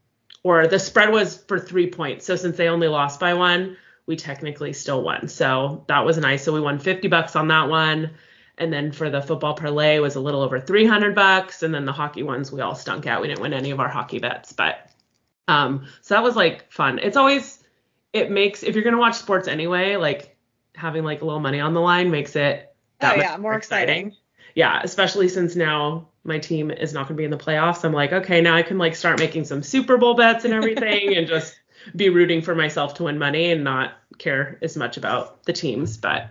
[0.45, 2.23] or the spread was for three points.
[2.23, 5.27] So since they only lost by one, we technically still won.
[5.27, 6.43] So that was nice.
[6.43, 8.11] So we won 50 bucks on that one.
[8.59, 11.63] And then for the football parlay was a little over 300 bucks.
[11.63, 13.23] And then the hockey ones we all stunk out.
[13.23, 14.87] We didn't win any of our hockey bets, but
[15.47, 16.99] um, so that was like fun.
[16.99, 17.63] It's always
[18.13, 20.37] it makes if you're gonna watch sports anyway, like
[20.75, 24.13] having like a little money on the line makes it that oh yeah, more exciting.
[24.53, 27.85] yeah, especially since now my team is not going to be in the playoffs.
[27.85, 31.15] I'm like, okay, now I can like start making some Super Bowl bets and everything
[31.15, 31.57] and just
[31.95, 35.97] be rooting for myself to win money and not care as much about the teams.
[35.97, 36.29] But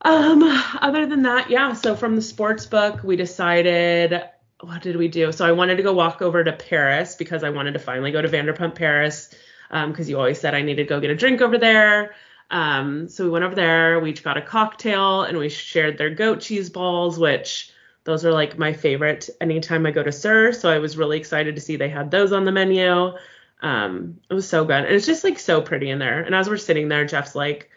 [0.00, 0.42] um
[0.80, 4.22] other than that, yeah, so from the sports book, we decided
[4.60, 5.32] what did we do?
[5.32, 8.22] So I wanted to go walk over to Paris because I wanted to finally go
[8.22, 9.34] to Vanderpump Paris
[9.70, 12.14] because you always said I needed to go get a drink over there.
[12.50, 16.10] Um, so we went over there, we each got a cocktail, and we shared their
[16.10, 17.71] goat cheese balls, which
[18.04, 20.52] those are like my favorite anytime I go to SUR.
[20.52, 23.12] So I was really excited to see they had those on the menu.
[23.60, 24.84] Um, it was so good.
[24.84, 26.20] And it's just like so pretty in there.
[26.20, 27.70] And as we're sitting there, Jeff's like,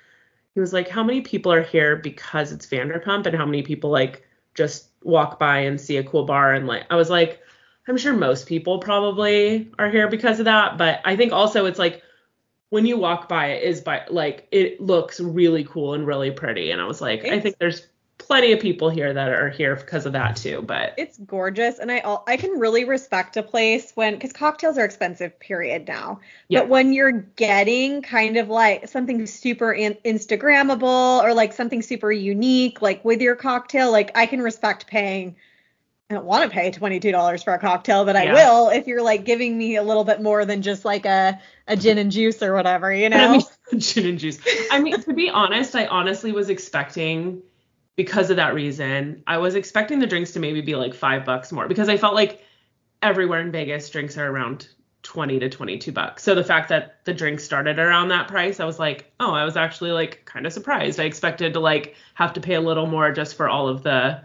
[0.56, 3.92] he was like, how many people are here because it's Vanderpump and how many people
[3.92, 7.42] like just walk by and see a cool bar and like I was like,
[7.88, 11.78] I'm sure most people probably are here because of that, but I think also it's
[11.78, 12.02] like
[12.70, 16.72] when you walk by it is by like it looks really cool and really pretty
[16.72, 17.86] and I was like I think there's
[18.26, 21.92] plenty of people here that are here because of that too, but It's gorgeous, and
[21.92, 26.20] I I can really respect a place when because cocktails are expensive, period now.
[26.50, 26.62] Yeah.
[26.62, 32.12] But when you're getting kind of like something super in- Instagrammable or like something super
[32.12, 35.36] unique, like with your cocktail, like I can respect paying.
[36.10, 38.34] I don't want to pay $22 for a cocktail, but I Yeah.
[38.34, 41.76] will if you're like giving me a little bit more than just like a, a
[41.76, 43.18] gin and juice or whatever, you know?
[43.18, 43.42] I mean,
[43.80, 44.40] gin and juice.
[44.70, 47.42] I mean, to be honest, I honestly was expecting
[47.96, 51.52] because of that reason, I was expecting the drinks to maybe be like five bucks
[51.52, 52.44] more because I felt like
[53.02, 54.68] everywhere in Vegas drinks are around
[55.04, 56.24] 20 to 22 bucks.
[56.24, 59.46] So the fact that the drinks started around that price, I was like, oh, I
[59.46, 61.00] was actually like kind of surprised.
[61.00, 64.22] I expected to like have to pay a little more just for all of the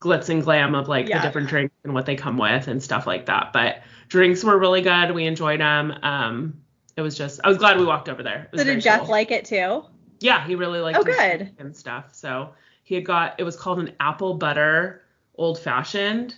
[0.00, 1.18] glitz and glam of like Yeah.
[1.20, 3.52] the different drinks and what they come with and stuff like that.
[3.52, 5.12] But drinks were really good.
[5.12, 5.92] We enjoyed them.
[6.02, 6.60] Um,
[6.96, 8.48] it was just, I was glad we walked over there.
[8.56, 9.10] So did Jeff cool.
[9.10, 9.84] like it too?
[10.20, 11.52] Yeah, he really liked Oh, good.
[11.58, 12.06] and stuff.
[12.12, 12.50] So
[12.88, 15.02] he had got it was called an apple butter
[15.36, 16.34] old fashioned,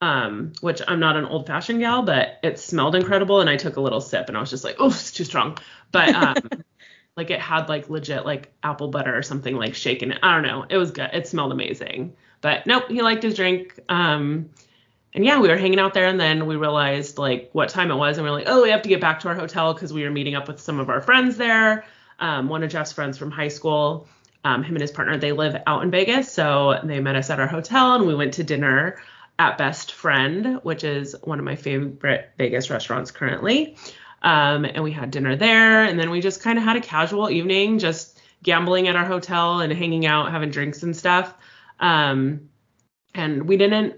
[0.00, 3.76] um, which I'm not an old fashioned gal, but it smelled incredible and I took
[3.76, 5.58] a little sip and I was just like, oh, it's too strong.
[5.92, 6.36] But um,
[7.18, 10.12] like it had like legit like apple butter or something like shaken.
[10.12, 10.18] It.
[10.22, 10.64] I don't know.
[10.66, 11.10] It was good.
[11.12, 12.16] It smelled amazing.
[12.40, 13.78] But nope, he liked his drink.
[13.90, 14.48] Um,
[15.12, 17.96] and yeah, we were hanging out there, and then we realized like what time it
[17.96, 19.92] was, and we were like, oh, we have to get back to our hotel because
[19.92, 21.84] we were meeting up with some of our friends there.
[22.18, 24.08] Um, one of Jeff's friends from high school,
[24.46, 27.40] um, him and his partner, they live out in Vegas, so they met us at
[27.40, 28.96] our hotel, and we went to dinner
[29.40, 33.76] at Best Friend, which is one of my favorite Vegas restaurants currently.
[34.22, 37.28] Um, and we had dinner there, and then we just kind of had a casual
[37.28, 41.34] evening, just gambling at our hotel and hanging out, having drinks and stuff.
[41.80, 42.48] Um,
[43.16, 43.96] and we didn't.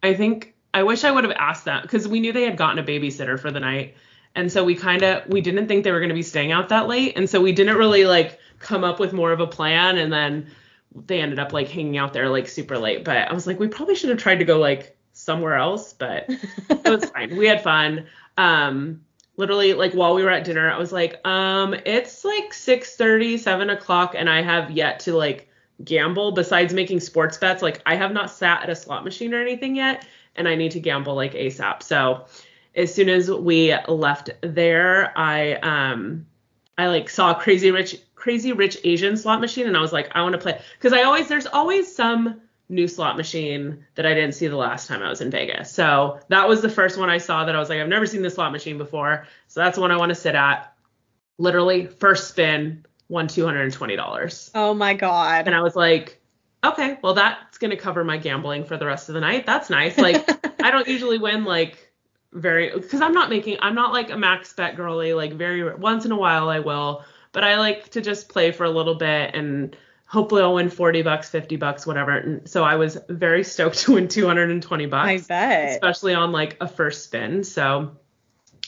[0.00, 2.78] I think I wish I would have asked that because we knew they had gotten
[2.78, 3.96] a babysitter for the night,
[4.36, 6.68] and so we kind of we didn't think they were going to be staying out
[6.68, 9.98] that late, and so we didn't really like come up with more of a plan,
[9.98, 10.50] and then
[11.06, 13.04] they ended up like hanging out there like super late.
[13.04, 16.26] But I was like, we probably should have tried to go like somewhere else, but
[16.70, 17.36] it was fine.
[17.36, 18.06] We had fun.
[18.36, 19.00] Um,
[19.36, 23.70] literally like while we were at dinner, I was like, um, it's like 6:30, 7
[23.70, 25.48] o'clock, and I have yet to like
[25.84, 27.62] gamble besides making sports bets.
[27.62, 30.72] Like I have not sat at a slot machine or anything yet, and I need
[30.72, 31.82] to gamble like ASAP.
[31.82, 32.26] So
[32.74, 36.26] as soon as we left there, I um
[36.76, 40.22] I like saw crazy rich crazy rich Asian slot machine and I was like, I
[40.22, 44.32] want to play because I always there's always some new slot machine that I didn't
[44.32, 45.72] see the last time I was in Vegas.
[45.72, 48.20] So that was the first one I saw that I was like, I've never seen
[48.20, 49.26] this slot machine before.
[49.46, 50.74] So that's the one I want to sit at.
[51.38, 54.50] Literally, first spin, won $220.
[54.54, 55.46] Oh my god.
[55.46, 56.20] And I was like,
[56.64, 59.46] okay, well, that's going to cover my gambling for the rest of the night.
[59.46, 59.96] That's nice.
[59.96, 60.28] Like,
[60.62, 61.92] I don't usually win, like,
[62.32, 65.14] very, because I'm not making, I'm not like a max bet girly.
[65.14, 67.04] Like, very, once in a while I will,
[67.38, 71.02] but I like to just play for a little bit and hopefully I'll win 40
[71.02, 72.16] bucks, 50 bucks, whatever.
[72.16, 75.70] And so I was very stoked to win 220 bucks I bet.
[75.70, 77.44] especially on like a first spin.
[77.44, 77.92] So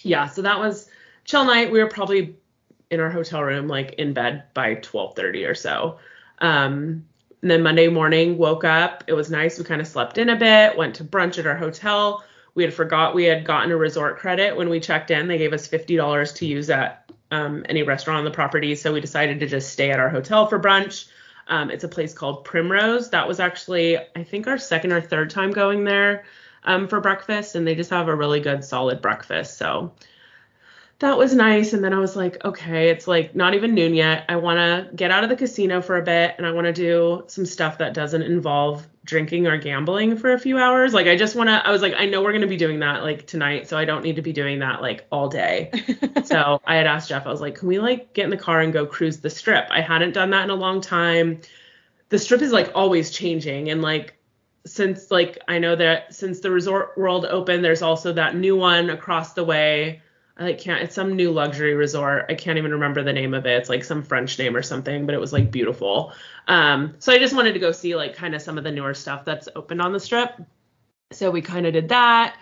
[0.05, 0.89] yeah, so that was
[1.25, 1.73] chill night.
[1.73, 2.37] We were probably
[2.93, 5.99] in our hotel room, like in bed by 12:30 or so.
[6.39, 7.05] Um,
[7.43, 9.03] and then Monday morning, woke up.
[9.09, 9.59] It was nice.
[9.59, 10.79] We kind of slept in a bit.
[10.79, 12.23] Went to brunch at our hotel.
[12.55, 15.27] We had forgot we had gotten a resort credit when we checked in.
[15.27, 18.75] They gave us fifty dollars to use at um, any restaurant on the property.
[18.75, 21.09] So we decided to just stay at our hotel for brunch.
[21.49, 23.11] Um, it's a place called Primrose.
[23.11, 26.25] That was actually, I think, our second or third time going there
[26.65, 29.59] um, for breakfast, and they just have a really good, solid breakfast.
[29.59, 29.93] So
[31.01, 31.73] that was nice.
[31.73, 34.27] And then I was like, okay, it's like not even noon yet.
[34.29, 36.73] I want to get out of the casino for a bit, and I want to
[36.75, 40.93] do some stuff that doesn't involve drinking or gambling for a few hours.
[40.93, 42.81] Like, I just want to, I was like, I know we're going to be doing
[42.81, 45.71] that like tonight, so I don't need to be doing that like all day.
[46.25, 48.61] so I had asked Jeff, I was like, can we like get in the car
[48.61, 49.69] and go cruise the strip?
[49.71, 51.41] I hadn't done that in a long time.
[52.11, 54.17] The strip is like always changing and like
[54.67, 58.91] since like I know that since the resort world opened, there's also that new one
[58.91, 60.03] across the way.
[60.41, 62.25] I like can't it's some new luxury resort.
[62.31, 63.59] I can't even remember the name of it.
[63.59, 66.15] It's like some French name or something, but it was like beautiful.
[66.49, 68.95] Um so I just wanted to go see like kind of some of the newer
[68.95, 70.41] stuff that's opened on the strip.
[71.13, 72.39] So we kind of did that.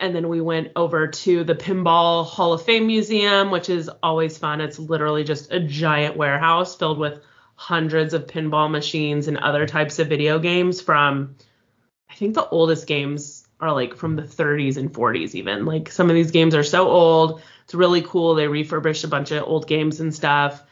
[0.00, 4.38] And then we went over to the Pinball Hall of Fame Museum, which is always
[4.38, 4.62] fun.
[4.62, 7.20] It's literally just a giant warehouse filled with
[7.54, 11.36] hundreds of pinball machines and other types of video games from
[12.08, 15.64] I think the oldest games are like from the 30s and 40s even.
[15.64, 17.40] Like some of these games are so old.
[17.64, 18.34] It's really cool.
[18.34, 20.64] They refurbished a bunch of old games and stuff.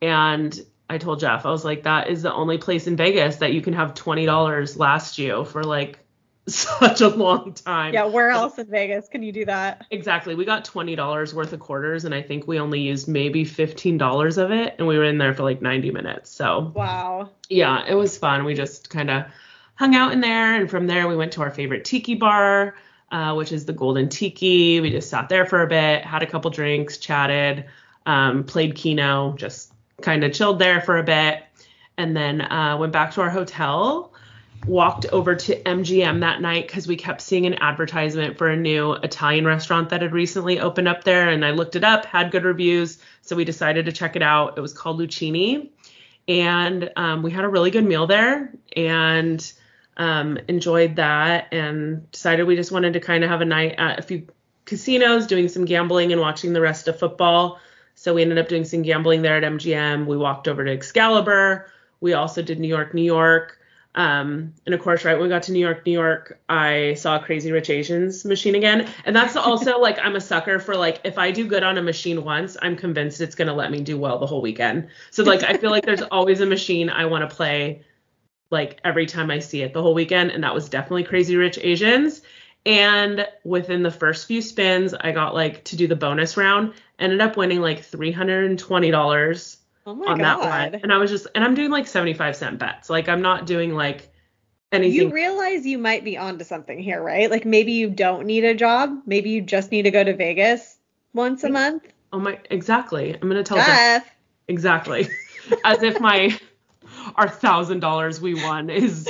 [0.00, 3.52] And I told Jeff, I was like, that is the only place in Vegas that
[3.52, 5.98] you can have $20 last you for like
[6.46, 7.92] such a long time.
[7.92, 9.84] Yeah, where else in Vegas can you do that?
[9.90, 10.36] Exactly.
[10.36, 14.52] We got $20 worth of quarters and I think we only used maybe $15 of
[14.52, 16.30] it and we were in there for like 90 minutes.
[16.30, 17.30] So, wow.
[17.48, 18.44] Yeah, it was fun.
[18.44, 19.24] We just kind of
[19.76, 22.74] hung out in there and from there we went to our favorite tiki bar,
[23.12, 24.80] uh, which is the Golden Tiki.
[24.80, 27.64] We just sat there for a bit, had a couple drinks, chatted,
[28.04, 31.44] um, played Keno, just kind of chilled there for a bit
[31.96, 34.12] and then uh, went back to our hotel
[34.66, 38.92] walked over to MGM that night because we kept seeing an advertisement for a new
[38.94, 41.28] Italian restaurant that had recently opened up there.
[41.28, 42.98] And I looked it up, had good reviews.
[43.22, 44.58] So we decided to check it out.
[44.58, 45.68] It was called Lucchini.
[46.28, 49.52] And um, we had a really good meal there and
[49.96, 53.98] um, enjoyed that and decided we just wanted to kind of have a night at
[53.98, 54.26] a few
[54.64, 57.58] casinos, doing some gambling and watching the rest of football.
[57.94, 60.06] So we ended up doing some gambling there at MGM.
[60.06, 61.70] We walked over to Excalibur.
[62.00, 63.58] We also did New York, New York.
[63.94, 67.18] Um, and of course, right when we got to New York, New York, I saw
[67.18, 68.86] Crazy Rich Asians machine again.
[69.06, 71.82] And that's also like I'm a sucker for like if I do good on a
[71.82, 74.88] machine once, I'm convinced it's gonna let me do well the whole weekend.
[75.10, 77.82] So like I feel like there's always a machine I want to play
[78.50, 80.30] like every time I see it the whole weekend.
[80.30, 82.22] And that was definitely Crazy Rich Asians.
[82.64, 87.20] And within the first few spins, I got like to do the bonus round, ended
[87.20, 89.56] up winning like $320
[89.88, 90.20] Oh on god.
[90.20, 90.40] that
[90.72, 90.80] one.
[90.82, 92.90] And I was just, and I'm doing like 75 cent bets.
[92.90, 94.08] Like I'm not doing like
[94.72, 95.08] anything.
[95.10, 97.30] You realize you might be onto something here, right?
[97.30, 98.98] Like maybe you don't need a job.
[99.06, 100.76] Maybe you just need to go to Vegas
[101.12, 101.84] once a month.
[102.12, 103.14] oh my, exactly.
[103.14, 103.66] I'm going to tell Jeff.
[103.66, 104.10] Jeff.
[104.48, 105.08] Exactly.
[105.64, 106.36] As if my,
[107.14, 109.08] our thousand dollars we won is,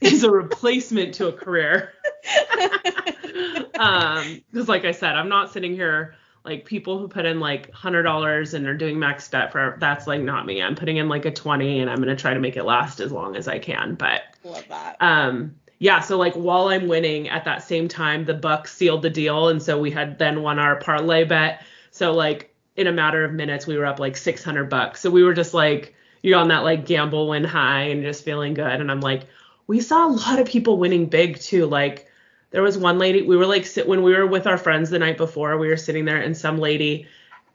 [0.00, 1.92] is a replacement to a career.
[3.78, 7.70] um, because like I said, I'm not sitting here like people who put in like
[7.72, 10.62] hundred dollars and are doing max bet for that's like not me.
[10.62, 13.10] I'm putting in like a twenty and I'm gonna try to make it last as
[13.10, 13.94] long as I can.
[13.94, 14.96] But Love that.
[15.00, 19.10] um yeah, so like while I'm winning at that same time, the Bucs sealed the
[19.10, 21.62] deal, and so we had then won our parlay bet.
[21.90, 25.00] So like in a matter of minutes, we were up like 600 bucks.
[25.00, 25.93] So we were just like
[26.24, 28.80] you're on that like gamble win high and just feeling good.
[28.80, 29.26] And I'm like,
[29.66, 31.66] we saw a lot of people winning big too.
[31.66, 32.08] Like
[32.50, 34.98] there was one lady we were like sit when we were with our friends the
[34.98, 37.06] night before we were sitting there and some lady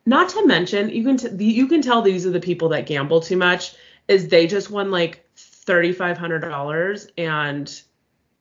[0.05, 3.21] not to mention you can t- you can tell these are the people that gamble
[3.21, 3.75] too much
[4.07, 7.81] is they just won like $3500 and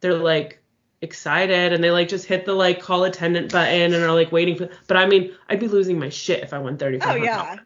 [0.01, 0.63] they're like
[1.01, 4.57] excited and they like just hit the like call attendant button and are like waiting
[4.57, 7.57] for but i mean i'd be losing my shit if i won $3500 Oh, yeah.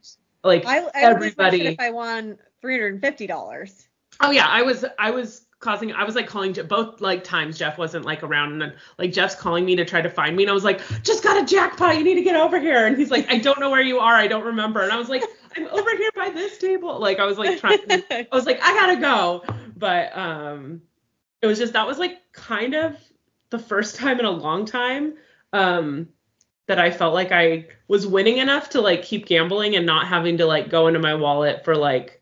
[0.45, 1.67] like I, I everybody.
[1.67, 3.87] If I won three hundred and fifty dollars.
[4.21, 7.59] Oh yeah, I was I was causing I was like calling Je- both like times
[7.59, 10.43] Jeff wasn't like around and then like Jeff's calling me to try to find me
[10.43, 12.87] and I was like just got a jackpot you need to get over here.
[12.87, 14.83] And he's like I don't know where you are I don't remember.
[14.83, 15.23] And I was like
[15.57, 16.99] I'm over here by this table.
[16.99, 19.45] Like I was like trying I was like I gotta go.
[19.77, 20.83] But um
[21.43, 22.97] it was just that was like kind of
[23.51, 25.15] the first time in a long time
[25.53, 26.09] um
[26.67, 30.39] that I felt like I was winning enough to like keep gambling and not having
[30.39, 32.22] to like go into my wallet for like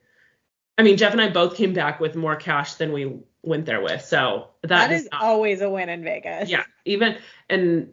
[0.80, 3.82] I mean, Jeff and I both came back with more cash than we went there
[3.82, 4.02] with.
[4.02, 6.48] So that, that is not, always a win in Vegas.
[6.48, 7.18] yeah, even
[7.50, 7.92] and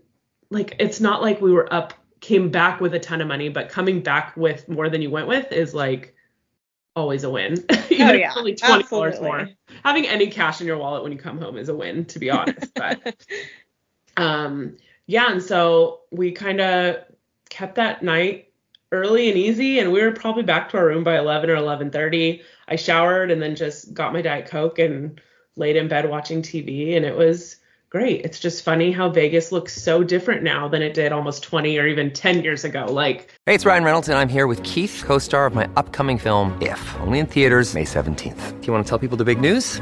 [0.50, 3.67] like it's not like we were up came back with a ton of money, but
[3.67, 6.15] coming back with more than you went with is like
[6.95, 7.56] always a win.
[7.89, 9.28] even Oh, yeah, only twenty dollars absolutely.
[9.28, 9.50] more.
[9.84, 12.30] Having any cash in your wallet when you come home is a win, to be
[12.30, 12.71] honest.
[12.73, 13.17] But
[14.15, 17.04] um yeah, and so we kind of
[17.50, 18.47] kept that night
[18.91, 22.41] early and easy and we were probably back to our room by 11 or 11:30.
[22.67, 25.19] I showered and then just got my diet coke and
[25.56, 27.58] laid in bed watching TV and it was
[27.89, 28.21] great.
[28.26, 31.88] It's just funny how Vegas looks so different now than it did almost 20 or
[31.88, 32.86] even 10 years ago.
[32.86, 36.17] Like Hey, it's Ryan Reynolds, and I'm here with Keith, co star of my upcoming
[36.17, 38.62] film, If, only in theaters, May 17th.
[38.62, 39.82] Do you want to tell people the big news?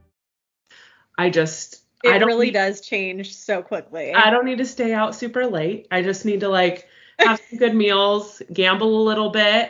[1.21, 4.13] I just It I don't really need- does change so quickly.
[4.13, 5.87] I don't need to stay out super late.
[5.91, 6.87] I just need to like
[7.19, 9.69] have some good meals, gamble a little bit,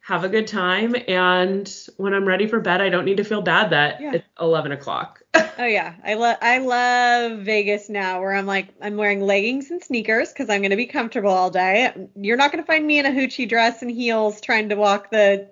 [0.00, 3.42] have a good time, and when I'm ready for bed, I don't need to feel
[3.42, 4.12] bad that Yeah.
[4.14, 5.20] it's 11 o'clock.
[5.56, 9.80] Oh yeah, I love I love Vegas now, where I'm like I'm wearing leggings and
[9.80, 11.94] sneakers because I'm gonna be comfortable all day.
[12.20, 15.48] You're not gonna find me in a hoochie dress and heels trying to walk the,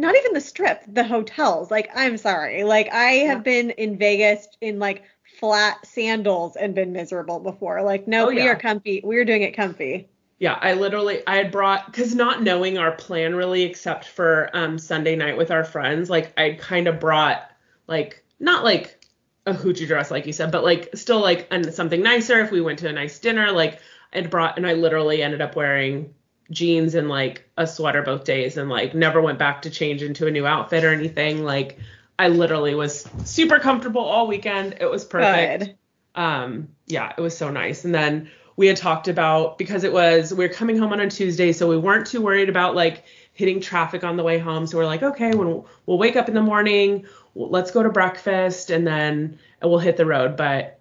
[0.00, 1.70] not even the strip, the hotels.
[1.70, 5.04] Like I'm sorry, like I have been in Vegas in like
[5.40, 7.82] flat sandals and been miserable before.
[7.82, 8.46] Like no, Oh, we yeah.
[8.48, 9.00] are comfy.
[9.04, 10.08] We're doing it comfy.
[10.38, 14.78] Yeah, I literally I had brought because not knowing our plan really, except for um
[14.78, 17.50] Sunday night with our friends, like I kind of brought
[17.86, 18.98] like not like
[19.46, 22.60] a hoochie dress like you said, but like still like and something nicer if we
[22.62, 23.52] went to a nice dinner.
[23.52, 23.80] Like
[24.12, 26.14] I'd brought and I literally ended up wearing
[26.50, 30.26] jeans and like a sweater both days and like never went back to change into
[30.26, 31.44] a new outfit or anything.
[31.44, 31.78] Like
[32.18, 34.76] I literally was super comfortable all weekend.
[34.80, 35.76] It was perfect Good.
[36.14, 40.34] um yeah it was so nice and then we had talked about because it was
[40.34, 43.60] we were coming home on a tuesday so we weren't too worried about like hitting
[43.60, 46.34] traffic on the way home so we're like okay when we'll, we'll wake up in
[46.34, 50.80] the morning let's go to breakfast and then we'll hit the road but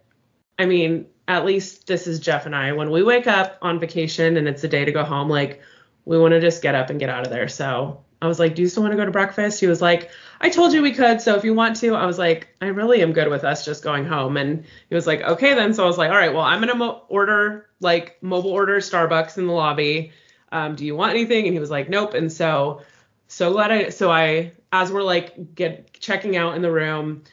[0.57, 4.35] i mean at least this is jeff and i when we wake up on vacation
[4.35, 5.61] and it's a day to go home like
[6.03, 8.55] we want to just get up and get out of there so i was like
[8.55, 10.11] do you still want to go to breakfast he was like
[10.41, 13.01] I told you we could, so if you want to, I was like, I really
[13.01, 14.37] am good with us just going home.
[14.37, 15.73] And he was like, okay then.
[15.73, 19.37] So I was like, all right, well, I'm gonna mo- order like mobile order Starbucks
[19.37, 20.13] in the lobby.
[20.51, 21.45] Um, do you want anything?
[21.45, 22.13] And he was like, nope.
[22.13, 22.81] And so,
[23.27, 23.89] so glad I.
[23.89, 27.23] So I, as we're like get checking out in the room,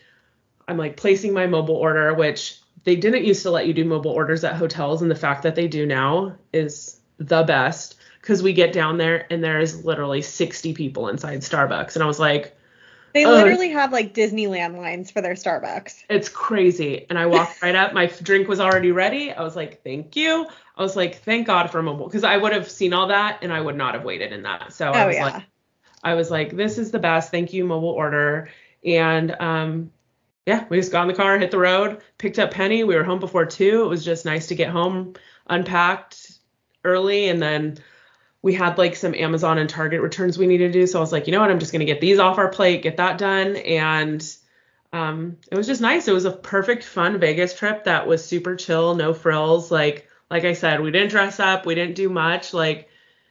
[0.66, 4.12] I'm like placing my mobile order, which they didn't used to let you do mobile
[4.12, 8.53] orders at hotels, and the fact that they do now is the best because we
[8.53, 12.57] get down there and there's literally 60 people inside Starbucks, and I was like.
[13.12, 13.34] They Oh.
[13.34, 16.05] literally have like Disneyland lines for their Starbucks.
[16.11, 17.07] It's crazy.
[17.09, 17.93] And I walked right up.
[17.95, 19.32] My drink was already ready.
[19.32, 20.47] I was like, thank you.
[20.76, 22.07] I was like, thank God for mobile.
[22.07, 24.72] Because I would have seen all that and I would not have waited in that.
[24.72, 25.24] So I Oh was yeah.
[25.24, 25.45] like,
[26.05, 27.30] I was like, this is the best.
[27.30, 28.51] Thank you, mobile order.
[28.84, 29.93] And um,
[30.47, 32.84] yeah, we just got in the car, hit the road, picked up Penny.
[32.84, 33.82] We were home before two.
[33.82, 35.14] It was just nice to get home,
[35.49, 36.38] unpacked
[36.84, 37.78] early, and then
[38.42, 40.86] we had like some Amazon and Target returns we needed to do.
[40.86, 41.51] So I was like, you know what?
[41.51, 44.24] I'm just gonna get these off our plate, get that done, and
[44.92, 46.07] um, it was just nice.
[46.07, 49.72] It was a perfect, fun Vegas trip that was super chill, no frills.
[49.72, 52.55] Like like I said, we didn't dress up, we didn't do much.
[52.55, 52.88] Like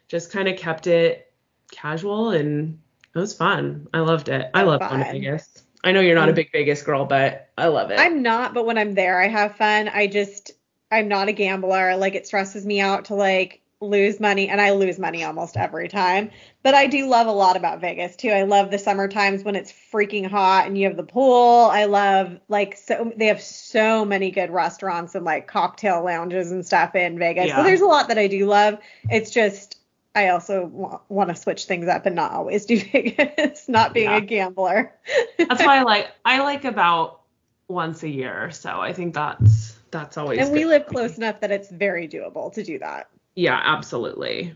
[0.09, 1.32] just kind of kept it
[1.72, 2.80] casual, and
[3.16, 3.88] it was fun.
[3.93, 4.51] I loved it.
[4.53, 5.55] I love going to Vegas.
[5.86, 8.00] I know you're not a um, big Vegas girl, but I love it.
[8.00, 9.88] I'm not, but when I'm there, I have fun.
[9.88, 10.52] I just,
[10.92, 11.96] I'm not a gambler.
[11.96, 15.88] Like it stresses me out to like lose money, and I lose money almost every
[15.88, 16.32] time.
[16.64, 18.30] But I do love a lot about Vegas too.
[18.30, 21.70] I love the summer times when it's freaking hot and you have the pool.
[21.72, 26.66] I love like so they have so many good restaurants and like cocktail lounges and
[26.66, 27.50] stuff in Vegas.
[27.50, 27.58] Yeah.
[27.58, 28.80] So there's a lot that I do love.
[29.12, 29.78] It's just
[30.16, 33.68] I also w- want to switch things up and not always do Vegas.
[33.68, 34.18] not being Yeah.
[34.18, 34.93] a gambler.
[35.38, 37.22] that's why I like I like about
[37.68, 38.49] once a year.
[38.51, 42.51] So I think that's that's always and we live close enough that it's very doable
[42.53, 43.09] to do that.
[43.36, 44.55] Yeah, absolutely.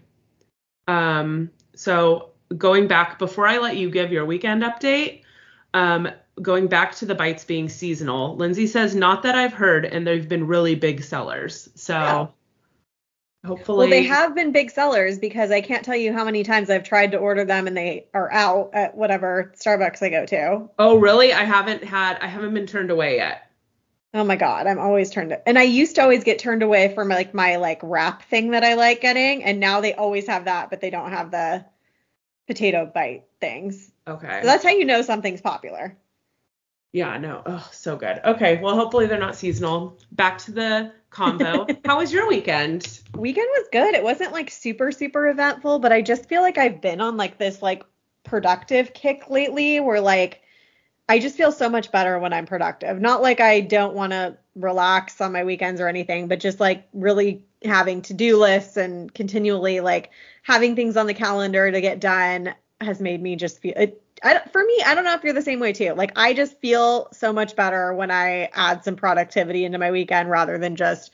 [0.87, 5.21] Um, so going back before I let you give your weekend update,
[5.73, 6.09] um,
[6.41, 10.27] going back to the bites being seasonal, Lindsay says not that I've heard, and they've
[10.27, 11.69] been really big sellers.
[11.75, 12.27] So Yeah.
[13.45, 16.69] Hopefully, Well, they have been big sellers because I can't tell you how many times
[16.69, 20.69] I've tried to order them and they are out at whatever Starbucks I go to.
[20.77, 21.33] Oh, really?
[21.33, 22.19] I haven't had.
[22.21, 23.49] I haven't been turned away yet.
[24.13, 27.09] Oh my god, I'm always turned and I used to always get turned away from
[27.09, 30.71] like my like wrap thing that I like getting and now they always have that
[30.71, 31.63] but they don't have the
[32.47, 33.91] potato bite things.
[34.07, 34.39] Okay.
[34.41, 35.95] So that's how you know something's popular.
[36.91, 37.17] Yeah.
[37.17, 37.41] No.
[37.45, 38.19] Oh, so good.
[38.25, 38.59] Okay.
[38.61, 39.97] Well, hopefully they're not seasonal.
[40.11, 41.67] Back to the combo.
[41.85, 43.01] How was your weekend?
[43.15, 43.95] Weekend was good.
[43.95, 47.37] It wasn't like super super eventful, but I just feel like I've been on like
[47.37, 47.83] this like
[48.23, 50.41] productive kick lately where like
[51.07, 53.01] I just feel so much better when I'm productive.
[53.01, 56.87] Not like I don't want to relax on my weekends or anything, but just like
[56.93, 60.11] really having to-do lists and continually like
[60.43, 64.39] having things on the calendar to get done has made me just feel it I,
[64.51, 65.93] for me, I don't know if you're the same way too.
[65.93, 70.29] Like I just feel so much better when I add some productivity into my weekend
[70.29, 71.11] rather than just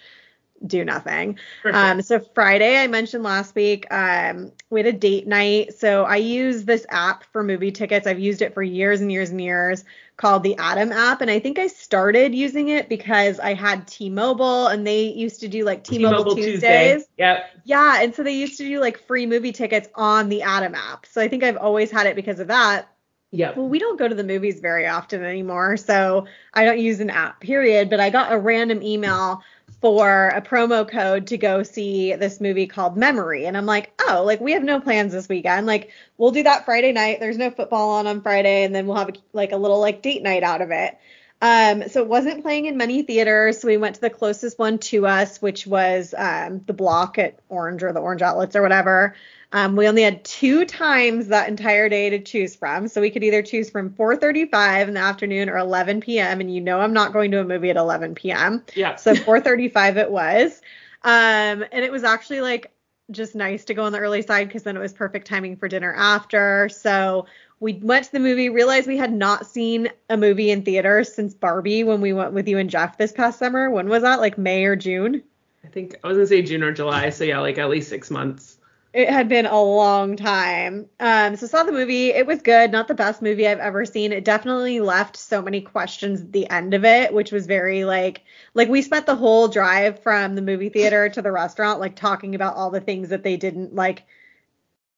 [0.66, 1.38] do nothing.
[1.62, 1.76] Sure.
[1.76, 5.74] Um, so Friday, I mentioned last week, um, we had a date night.
[5.74, 8.08] So I use this app for movie tickets.
[8.08, 9.84] I've used it for years and years and years
[10.18, 11.22] called the Atom app.
[11.22, 15.48] And I think I started using it because I had T-Mobile and they used to
[15.50, 17.06] do like T-Mobile, Tuesdays.
[17.18, 17.46] Yep.
[17.66, 18.02] Yeah.
[18.02, 21.06] And so they used to do like free movie tickets on the Atom app.
[21.06, 22.88] So I think I've always had it because of that.
[23.36, 23.58] Yep.
[23.58, 27.10] Well, we don't go to the movies very often anymore, so I don't use an
[27.10, 27.90] app, period.
[27.90, 29.42] But I got a random email
[29.82, 33.46] for a promo code to go see this movie called Memory.
[33.46, 35.68] And I'm like, oh, like we have no plans this weekend.
[35.68, 37.20] Like we'll do that Friday night.
[37.20, 40.02] There's no football on on Friday, and then we'll have a, like a little like
[40.02, 40.98] date night out of it.
[41.42, 43.60] Um, so it wasn't playing in many theaters.
[43.60, 47.40] So we went to the closest one to us, which was um, the block at
[47.50, 49.14] Orange or the Orange Outlets or whatever.
[49.56, 53.24] Um, we only had two times that entire day to choose from, so we could
[53.24, 56.42] either choose from 4:35 in the afternoon or 11 p.m.
[56.42, 58.66] And you know I'm not going to a movie at 11 p.m.
[58.76, 58.98] Yeah.
[58.98, 60.62] So 4:35 it was,
[61.04, 62.70] um, and it was actually like
[63.12, 65.70] just nice to go on the early side because then it was perfect timing for
[65.70, 66.68] dinner after.
[66.68, 67.26] So
[67.62, 71.34] we went to the movie, realized we had not seen a movie in theaters since
[71.34, 73.70] Barbie when we went with you and Jeff this past summer.
[73.70, 74.20] When was that?
[74.20, 75.24] Like May or June?
[75.64, 77.10] I think I was gonna say June or July.
[77.10, 78.55] So yeah, like at least six months.
[78.96, 80.86] It had been a long time.
[81.02, 82.12] Um, so saw the movie.
[82.12, 82.72] It was good.
[82.72, 84.14] Not the best movie I've ever seen.
[84.14, 88.24] It definitely left so many questions at the end of it, which was very like
[88.54, 92.36] like we spent the whole drive from the movie theater to the restaurant like talking
[92.36, 94.04] about all the things that they didn't like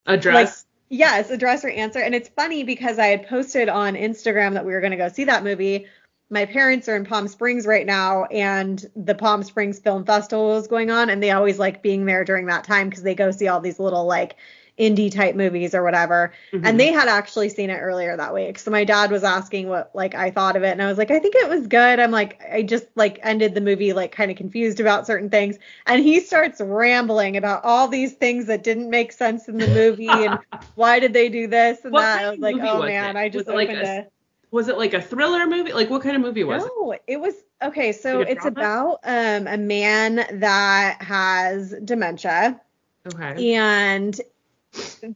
[0.06, 0.64] Address.
[0.88, 1.98] yes, address or answer.
[1.98, 5.08] And it's funny because I had posted on Instagram that we were going to go
[5.08, 5.86] see that movie.
[6.30, 10.66] My parents are in Palm Springs right now, and the Palm Springs Film Festival is
[10.66, 13.48] going on, and they always like being there during that time because they go see
[13.48, 14.36] all these little like
[14.78, 16.32] indie type movies or whatever.
[16.52, 16.60] Mhm.
[16.64, 18.58] And they had actually seen it earlier that week.
[18.60, 21.10] So my dad was asking what like I thought of it, and I was like,
[21.10, 21.98] I think it was good.
[21.98, 25.56] I'm like, I just like ended the movie like kind of confused about certain things,
[25.86, 30.08] and he starts rambling about all these things that didn't make sense in the movie
[30.08, 30.38] and
[30.74, 32.22] why did they do this and What that.
[32.24, 33.18] I was like, oh was man, it?
[33.18, 34.06] I just Was it like opened a- a
[34.50, 35.72] was it like a thriller movie?
[35.72, 36.72] Like what kind of movie was it?
[36.76, 37.92] no, it was okay.
[37.92, 42.60] So Like it's about um a man that has dementia
[43.06, 43.54] Okay.
[43.56, 44.20] and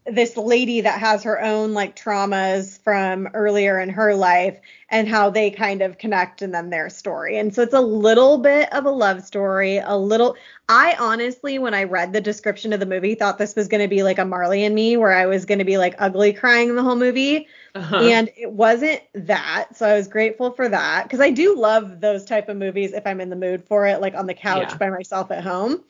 [0.06, 5.30] this lady that has her own like traumas from earlier in her life and how
[5.30, 7.38] they kind of connect and then their story.
[7.38, 10.36] And so it's a little bit of a love story, a little
[10.68, 13.88] I honestly when I read the description of the movie thought this was going to
[13.88, 16.74] be like a Marley and me where I was going to be like ugly crying
[16.76, 17.96] the whole movie Uh-huh.
[17.98, 22.24] and it wasn't that so i was grateful for that because i do love those
[22.26, 24.76] type of movies if i'm in the mood for it like on the couch Yeah.
[24.76, 25.82] by myself at home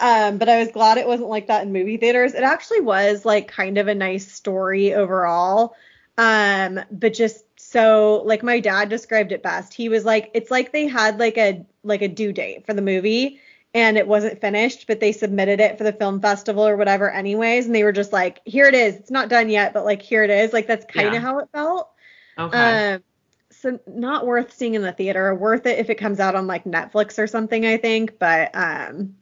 [0.00, 3.24] um, but i was glad it wasn't like that in movie theaters it actually was
[3.24, 5.74] like kind of a nice story overall
[6.20, 10.72] um, but just so like my dad described it best he was like it's like
[10.72, 13.40] they had like a like a due date for the movie
[13.74, 17.66] and it wasn't finished, but they submitted it for the film festival or whatever anyways,
[17.66, 18.96] and they were just like, here it is.
[18.96, 20.52] It's not done yet, but like here it is.
[20.52, 21.20] Like that's kind of Yeah.
[21.20, 21.90] how it felt.
[22.38, 22.94] okay.
[22.94, 23.02] Um
[23.50, 26.64] so not worth seeing in the theater, worth it if it comes out on like
[26.64, 29.16] Netflix or something, I think, but um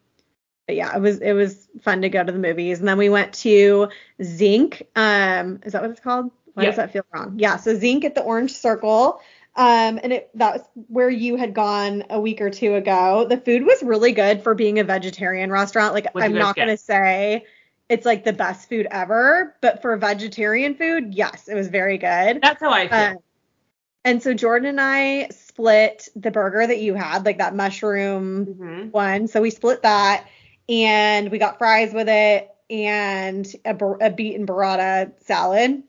[0.67, 2.79] but yeah, it was it was fun to go to the movies.
[2.81, 3.89] And then we went to
[4.23, 4.87] Zinc.
[4.97, 6.31] Um is that what it's called?
[6.55, 6.71] Why Yeah.
[6.71, 7.35] does that feel wrong?
[7.39, 9.21] Yeah, so Zinc at the Orange Circle.
[9.59, 13.27] Um, and it that was where you had gone a week or two ago.
[13.29, 15.95] The food was really good for being a vegetarian restaurant.
[15.95, 16.67] Like What'd I'm not get?
[16.67, 17.45] gonna say
[17.89, 22.41] it's like the best food ever, but for vegetarian food, yes, it was very good.
[22.43, 22.99] That's how I feel.
[22.99, 23.15] Uh,
[24.05, 28.91] and so Jordan and I split the burger that you had, like that mushroom Mhm.
[28.93, 29.27] one.
[29.27, 30.27] So we split that,
[30.69, 35.83] and we got fries with it, and a, a beet and burrata salad.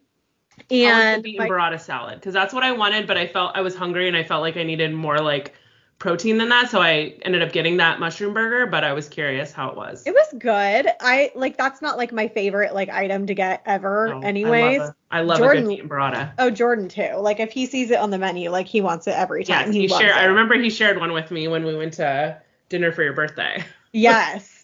[0.71, 3.61] And the beet and burrata salad because that's what I wanted, but I felt I
[3.61, 5.53] was hungry and I felt like I needed more like
[5.99, 8.67] protein than that, so I ended up getting that mushroom burger.
[8.67, 10.05] But I was curious how it was.
[10.05, 10.87] It was good.
[10.99, 14.79] I like that's not like my favorite like item to get ever Oh, anyways.
[14.81, 16.31] I love, a, I love a Jordan- good beet and burrata.
[16.37, 17.13] Oh, Jordan too.
[17.17, 19.71] Like if he sees it on the menu, like he wants it every Yes, time.
[19.71, 20.11] he shared.
[20.11, 23.63] I remember he shared one with me when we went to dinner for your birthday.
[23.93, 24.56] Yes.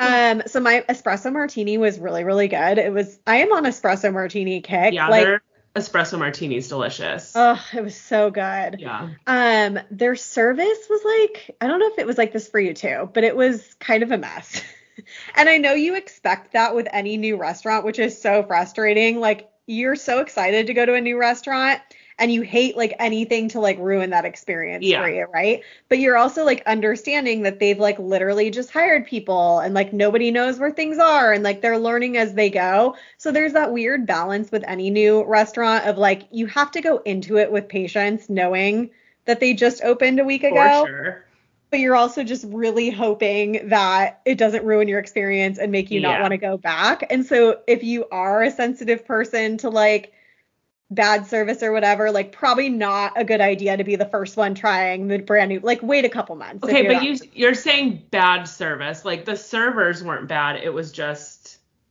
[0.00, 2.78] Um, so my espresso martini was really, really good.
[2.78, 4.92] It was I am on espresso martini kick.
[4.92, 5.42] Yeah, like their
[5.74, 7.32] espresso martini's delicious.
[7.34, 8.80] oh, it was so good.
[8.80, 9.10] yeah.
[9.26, 12.74] Um, their service was like, I don't know if it was like this for you
[12.74, 14.62] too, but it was kind of a mess.
[15.34, 19.20] and I know you expect that with any new restaurant, which is so frustrating.
[19.20, 21.80] Like you're so excited to go to a new restaurant
[22.18, 25.02] and you hate like anything to like ruin that experience Yeah.
[25.02, 25.62] for you, right?
[25.88, 30.30] But you're also like understanding that they've like literally just hired people and like nobody
[30.30, 32.96] knows where things are and like they're learning as they go.
[33.18, 36.98] So there's that weird balance with any new restaurant of like you have to go
[36.98, 38.90] into it with patience, knowing
[39.26, 41.24] that they just opened a week For ago, sure.
[41.70, 46.00] but you're also just really hoping that it doesn't ruin your experience and make you
[46.00, 47.04] not want to go back.
[47.10, 50.12] And so if you are a sensitive person to like
[50.90, 54.54] bad service or whatever, like probably not a good idea to be the first one
[54.54, 55.60] trying the brand new.
[55.60, 56.64] Like wait a couple months.
[56.64, 59.04] Okay, but not- you you're saying bad service.
[59.04, 60.56] Like the servers weren't bad.
[60.56, 61.43] It was just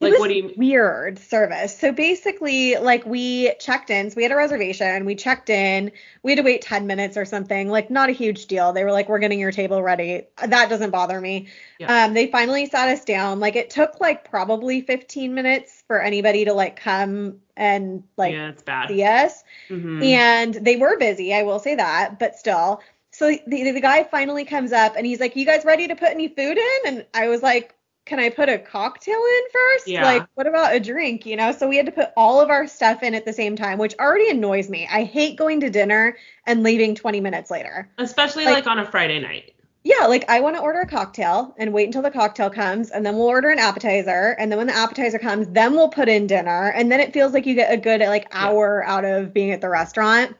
[0.04, 0.54] Like, what do you?
[0.56, 1.78] weird service.
[1.78, 5.91] So basically, like we checked in, so we had a reservation, we checked in,
[6.22, 8.74] we had to wait 10 minutes or something, like not a huge deal.
[8.74, 10.24] They were like, we're getting your table ready.
[10.45, 11.47] That doesn't bother me.
[11.80, 12.06] Yeah.
[12.06, 13.39] Um, they finally sat us down.
[13.39, 18.49] Like it took like probably 15 minutes for anybody to like come and like yeah,
[18.49, 18.89] it's bad.
[18.89, 19.43] see us.
[19.70, 20.04] Mhm.
[20.04, 22.82] And they were busy, I will say that, but still.
[23.12, 26.10] So the, the guy finally comes up and he's like, You guys ready to put
[26.10, 26.78] any food in?
[26.88, 27.76] And I was like,
[28.06, 29.88] Can I put a cocktail in first?
[29.88, 30.04] Yeah.
[30.04, 31.26] Like, what about a drink?
[31.26, 31.51] You know?
[31.54, 33.95] So we had to put all of our stuff in at the same time, which
[33.99, 34.88] already annoys me.
[34.91, 37.89] I hate going to dinner and leaving 20 minutes later.
[37.97, 39.51] Especially like- like on a Friday night.
[39.86, 43.06] Yeah, like I want to order a cocktail and wait until the cocktail comes, and
[43.06, 46.26] then we'll order an appetizer, and then when the appetizer comes, then we'll put in
[46.26, 49.51] dinner, and then it feels like you get a good like hour out of being
[49.51, 50.38] at the restaurant.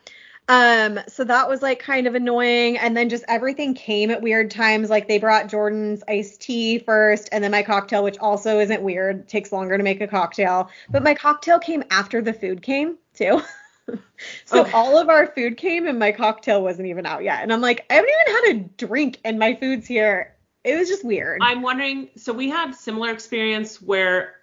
[0.50, 4.52] Um, so that was like kind of annoying, and then just everything came at weird
[4.52, 4.90] times.
[4.90, 9.28] Like they brought Jordan's iced tea first, and then my cocktail, which also isn't weird,
[9.28, 13.42] takes longer to make a cocktail, but my cocktail came after the food came too.
[14.46, 14.72] so Okay.
[14.74, 17.42] all of our food came and my cocktail wasn't even out yet.
[17.42, 20.36] And I'm like, I haven't even had a drink and my food's here.
[20.64, 21.40] It was just weird.
[21.42, 22.10] I'm wondering.
[22.16, 24.36] So we had similar experience where,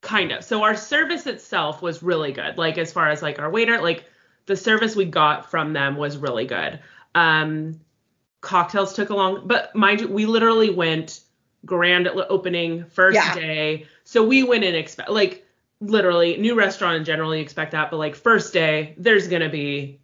[0.00, 0.44] kind of.
[0.44, 2.56] So our service itself was really good.
[2.58, 4.04] Like as far as like our waiter, like
[4.46, 6.80] the service we got from them was really good.
[7.14, 7.80] Um,
[8.40, 11.20] cocktails took a long, but mind you, we literally went
[11.66, 13.34] grand opening first Yeah.
[13.34, 13.86] day.
[14.04, 15.46] So we went in expect like
[15.80, 20.00] literally new restaurant in general you expect that, but like first day there's gonna be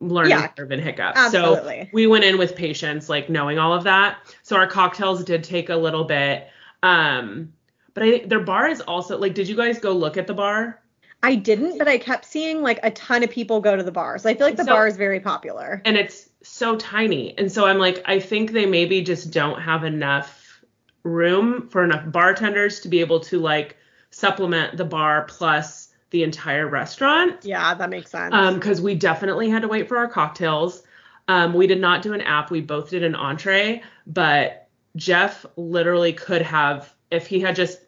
[0.00, 0.48] learning Yeah.
[0.48, 1.18] curve and hiccups.
[1.18, 1.84] Absolutely.
[1.84, 4.18] So we went in with patience, like knowing all of that.
[4.42, 6.48] So our cocktails did take a little bit.
[6.82, 7.52] Um,
[7.94, 10.82] but I their bar is also like, did you guys go look at the bar?
[11.26, 14.16] I didn't, but I kept seeing like a ton of people go to the bar.
[14.18, 15.82] So I feel like the So- bar is very popular.
[15.84, 17.36] and it's so tiny.
[17.36, 20.62] And so I'm like, I think they maybe just don't have enough
[21.02, 23.76] room for enough bartenders to be able to like
[24.10, 27.44] supplement the bar plus the entire restaurant.
[27.44, 28.32] Yeah, that makes sense.
[28.32, 30.84] Um, because we definitely had to wait for our cocktails.
[31.26, 32.52] Um, we did not do an app.
[32.52, 37.80] We both did an entree, but Jeff literally could have, if he had just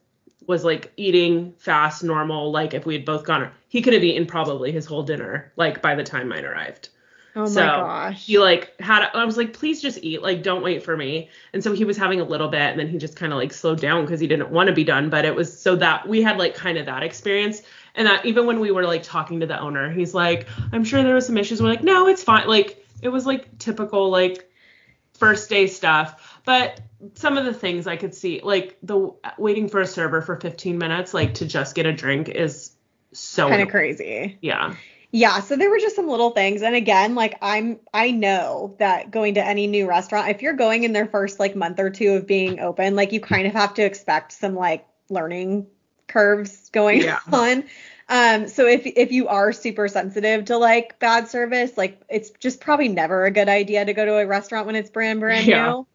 [0.48, 4.26] was like eating fast, normal, like if we had both gone, he could have eaten
[4.26, 6.88] probably his whole dinner, like by the time mine arrived.
[7.36, 8.26] oh my so gosh.
[8.26, 11.28] he like had I was like, please just eat, like don't wait for me.
[11.52, 13.52] And so he was having a little bit and then he just kind of like
[13.52, 15.10] slowed down because he didn't want to be done.
[15.10, 17.60] But it was so that we had like kind of that experience.
[17.94, 21.02] And that even when we were like talking to the owner, he's like, I'm sure
[21.02, 21.60] there was some issues.
[21.60, 22.48] We're like, no, it's fine.
[22.48, 24.50] Like it was like typical like
[25.12, 26.27] first day stuff.
[26.48, 26.80] But
[27.12, 30.78] some of the things I could see, like the waiting for a server for 15
[30.78, 32.70] minutes, like to just get a drink is
[33.12, 34.38] so kind of crazy.
[34.40, 34.74] Yeah.
[35.10, 36.62] Yeah, so there were just some little things.
[36.62, 40.84] And again, like I'm I know that going to any new restaurant, if you're going
[40.84, 43.74] in their first like month or two of being open, like you kind of have
[43.74, 45.66] to expect some like learning
[46.06, 47.20] curves going Yeah.
[47.30, 47.64] on.
[48.08, 52.62] Um so if if you are super sensitive to like bad service, like it's just
[52.62, 55.72] probably never a good idea to go to a restaurant when it's brand brand Yeah.
[55.72, 55.86] new.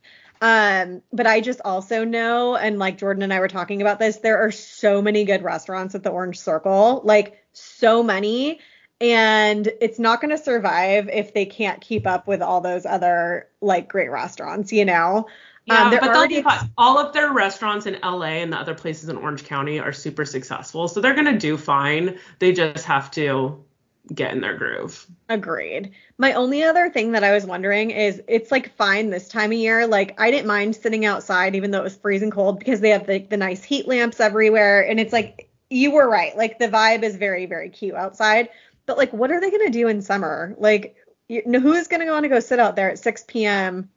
[0.44, 4.18] Um, but I just also know, and like Jordan and I were talking about this,
[4.18, 8.60] there are so many good restaurants at the Orange Circle, like so many,
[9.00, 13.48] and it's not going to survive if they can't keep up with all those other
[13.62, 15.28] like great restaurants, you know.
[15.66, 16.44] Yeah, Um, but already.
[16.78, 20.26] All of their restaurants in LA and the other places in Orange County are super
[20.26, 22.20] successful, so they're gonna do fine.
[22.40, 23.64] They just have to
[24.12, 25.06] get in their groove.
[25.30, 25.92] Agreed.
[26.18, 29.58] My only other thing that I was wondering is it's like fine this time of
[29.58, 29.88] year.
[29.88, 33.08] Like I didn't mind sitting outside even though it was freezing cold because they have
[33.08, 34.82] the, the nice heat lamps everywhere.
[34.88, 36.36] And it's like you were right.
[36.36, 38.50] Like the vibe is very, very cute outside.
[38.86, 40.56] But like what are they gonna do in summer?
[40.58, 40.96] Like
[41.30, 43.90] you know, who's gonna want to go sit out there at 6 p.m.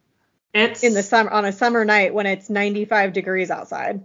[0.55, 4.03] It's in the summer on a summer night when it's 95 degrees outside?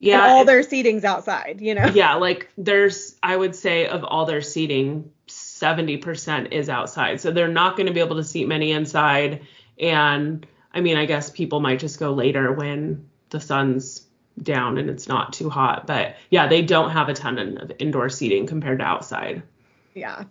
[0.00, 1.86] Yeah, and all it- their seating's outside, you know?
[1.86, 7.48] yeah, like there's I would say of all their seating, 70% is outside, so they're
[7.48, 9.46] not going to be able to seat many inside.
[9.78, 14.06] And I mean, I guess people might just go later when the sun's
[14.42, 18.08] down and it's not too hot, but yeah, they don't have a ton of indoor
[18.08, 19.42] seating compared to outside.
[19.94, 20.24] Yeah.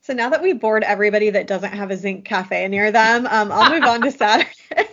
[0.00, 3.50] So now that we bored everybody that doesn't have a zinc cafe near them, um,
[3.52, 4.87] I'll move on to Saturday.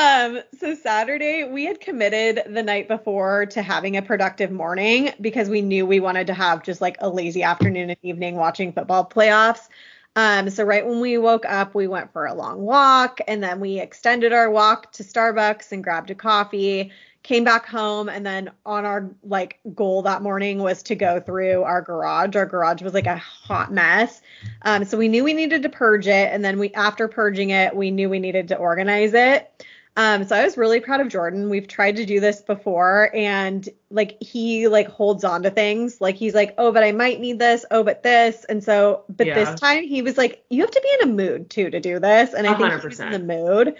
[0.00, 5.48] Um, so Saturday we had committed the night before to having a productive morning because
[5.50, 9.04] we knew we wanted to have just like a lazy afternoon and evening watching football
[9.04, 9.68] playoffs.
[10.16, 13.60] Um, so right when we woke up, we went for a long walk and then
[13.60, 16.90] we extended our walk to Starbucks and grabbed a coffee,
[17.22, 21.62] came back home, and then on our like goal that morning was to go through
[21.62, 22.34] our garage.
[22.36, 24.22] Our garage was like a hot mess.
[24.62, 27.76] Um, so we knew we needed to purge it, and then we after purging it,
[27.76, 29.64] we knew we needed to organize it.
[29.96, 31.50] Um, so I was really proud of Jordan.
[31.50, 36.00] We've tried to do this before and like he like holds on to things.
[36.00, 37.64] Like he's like, oh, but I might need this.
[37.70, 38.44] Oh, but this.
[38.44, 39.34] And so, but Yeah.
[39.34, 41.98] this time he was like, you have to be in a mood too to do
[41.98, 42.32] this.
[42.34, 43.74] And I think he was in the mood.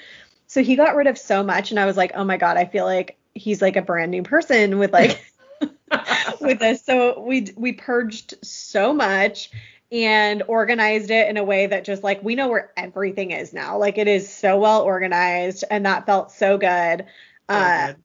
[0.49, 1.71] So he got rid of so much.
[1.71, 4.25] And I was like, oh my God, I feel like he's like a brand new
[4.25, 5.25] person with like
[6.41, 6.85] with this.
[6.85, 9.53] So we we purged so much
[9.93, 13.78] and organized it in a way that just like we know where everything is now.
[13.78, 17.07] Like it is so well organized and that felt so good.
[17.49, 17.97] Uh, good.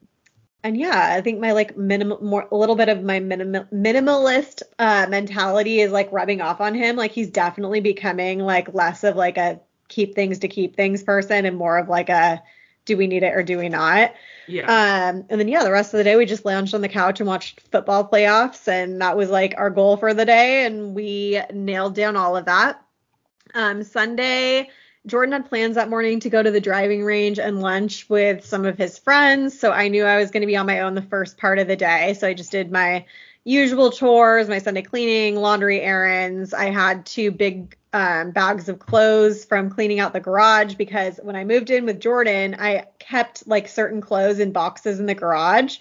[0.64, 4.64] and yeah, I think my like minimal more a little bit of my minimal minimalist
[4.80, 6.96] uh mentality is like rubbing off on him.
[6.96, 11.46] Like he's definitely becoming like less of like a keep things to keep things person
[11.46, 12.42] and more of like a
[12.86, 14.14] do we need it or do we not?
[14.48, 14.66] Yeah.
[14.66, 17.20] Um, and then yeah, the rest of the day we just lounged on the couch
[17.20, 21.42] and watched football playoffs, and that was like our goal for the day, and we
[21.52, 22.82] nailed down all of that.
[23.54, 24.70] Um, Sunday,
[25.08, 28.66] Jordan had plans that morning to go to the driving range and lunch with some
[28.66, 31.02] of his friends, so I knew I was going to be on my own the
[31.02, 33.06] first part of the day, so I just did my
[33.46, 36.54] usual chores, my Sunday cleaning, laundry errands.
[36.54, 41.36] I had two big um, bags of clothes from cleaning out the garage because when
[41.38, 45.78] I moved in with Jordan, I kept like certain clothes in boxes in the garage.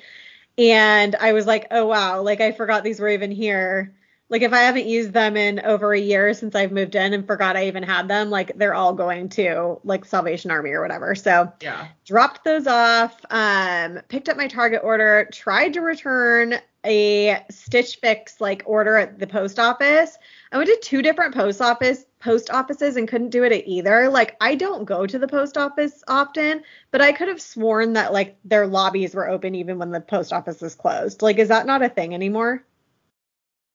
[0.57, 3.93] And I was like, oh wow, like I forgot these were even here.
[4.35, 7.25] Like if I haven't used them in over a year since I've moved in and
[7.25, 11.15] forgot I even had them, like they're all going to like Salvation Army or whatever.
[11.15, 11.87] So yeah.
[12.05, 18.41] dropped those off, um, picked up my Target order, tried to return a Stitch Fix
[18.41, 20.19] like order at the post office.
[20.51, 24.09] I went to two different post office post offices and couldn't do it at either.
[24.09, 28.13] Like I don't go to the post office often, but I could have sworn that
[28.13, 31.23] like their lobbies were open even when the post office is closed.
[31.23, 32.65] Like is that not a thing anymore?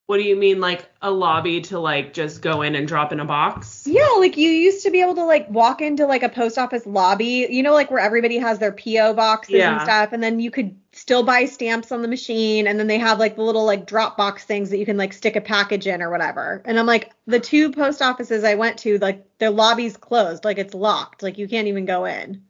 [0.09, 3.19] What do you mean, like a lobby to like just go in and drop in
[3.19, 3.85] a box?
[3.85, 6.83] Yeah, like you used to be able to like walk into like a post office
[6.87, 10.49] lobby, you know, like where everybody has their PO boxes and stuff, and then you
[10.49, 13.85] could still buy stamps on the machine, and then they have like the little like
[13.85, 16.63] drop box things that you can like stick a package in or whatever.
[16.65, 20.57] And I'm like, the two post offices I went to, like their lobby's closed, like
[20.57, 22.41] it's locked, like you can't even go in.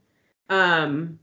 [0.48, 1.20] Um,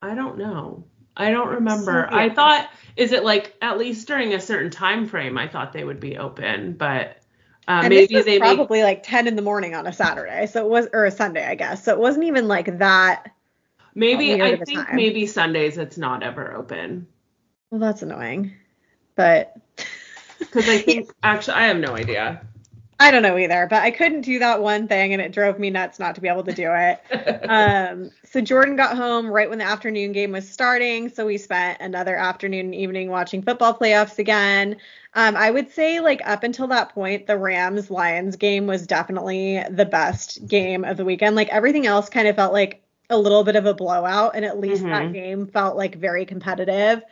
[0.00, 0.84] I don't know.
[1.16, 2.08] I don't remember.
[2.10, 5.38] So I thought, is it like at least during a certain time frame?
[5.38, 7.18] I thought they would be open, but
[7.66, 9.92] uh, and maybe this was they make probably like 10 in the morning on a
[9.92, 11.84] Saturday, so it was or a Sunday, I guess.
[11.84, 13.30] So it wasn't even like that.
[13.94, 14.96] maybe I think time.
[14.96, 17.06] maybe Sundays it's not ever open
[17.70, 18.52] Well, that's annoying,
[19.14, 19.56] but.
[20.38, 22.46] because I think actually I have no idea.
[23.00, 25.70] I don't know either, but I couldn't do that one thing and it drove me
[25.70, 27.00] nuts not to be able to do it.
[27.48, 31.80] um, so Jordan got home right when the afternoon game was starting, so we spent
[31.80, 34.76] another afternoon and evening watching football playoffs again.
[35.14, 39.62] Um, I would say like up until that point, the Rams Lions game was definitely
[39.70, 41.36] the best game of the weekend.
[41.36, 44.58] Like everything else kind of felt like a little bit of a blowout, and at
[44.60, 45.12] least that Mhm.
[45.12, 47.02] game felt like very competitive.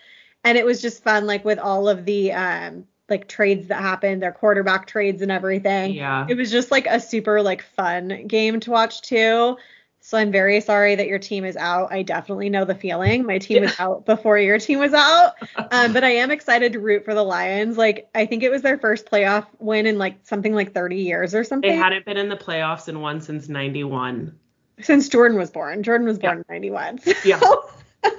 [0.44, 4.22] And it was just fun, like with all of the um like trades that happened,
[4.22, 5.92] their quarterback trades and everything.
[5.94, 6.26] yeah.
[6.28, 9.56] It was just like a super like fun game to watch too.
[10.04, 11.92] So I'm very sorry that your team is out.
[11.92, 13.24] I definitely know the feeling.
[13.24, 15.34] My team was out before your team was out.
[15.70, 17.76] Um, but I am excited to root for the Lions.
[17.76, 21.34] Like I think it was their first playoff win in like something like 30 years
[21.36, 21.70] or something.
[21.70, 24.36] They hadn't been in the playoffs in one since '91.
[24.80, 25.82] since Jordan was born.
[25.84, 26.54] Jordan was born Yeah.
[26.56, 27.00] in 91.
[27.24, 27.40] Yeah.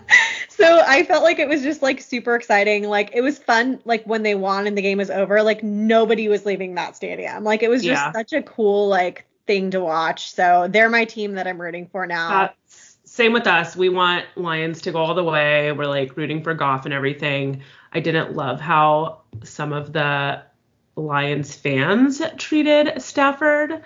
[0.57, 2.83] so I felt like it was just like super exciting.
[2.87, 6.27] Like it was fun like when they won and the game was over, like nobody
[6.27, 7.43] was leaving that stadium.
[7.43, 8.11] Like it was just Yeah.
[8.11, 10.31] such a cool like thing to watch.
[10.31, 12.29] So they're my team that I'm rooting for now.
[12.29, 13.75] That's same with us.
[13.75, 15.71] We want Lions to go all the way.
[15.71, 17.61] We're like rooting for Goff and everything.
[17.91, 20.41] I didn't love how some of the
[20.95, 23.83] Lions fans treated Stafford.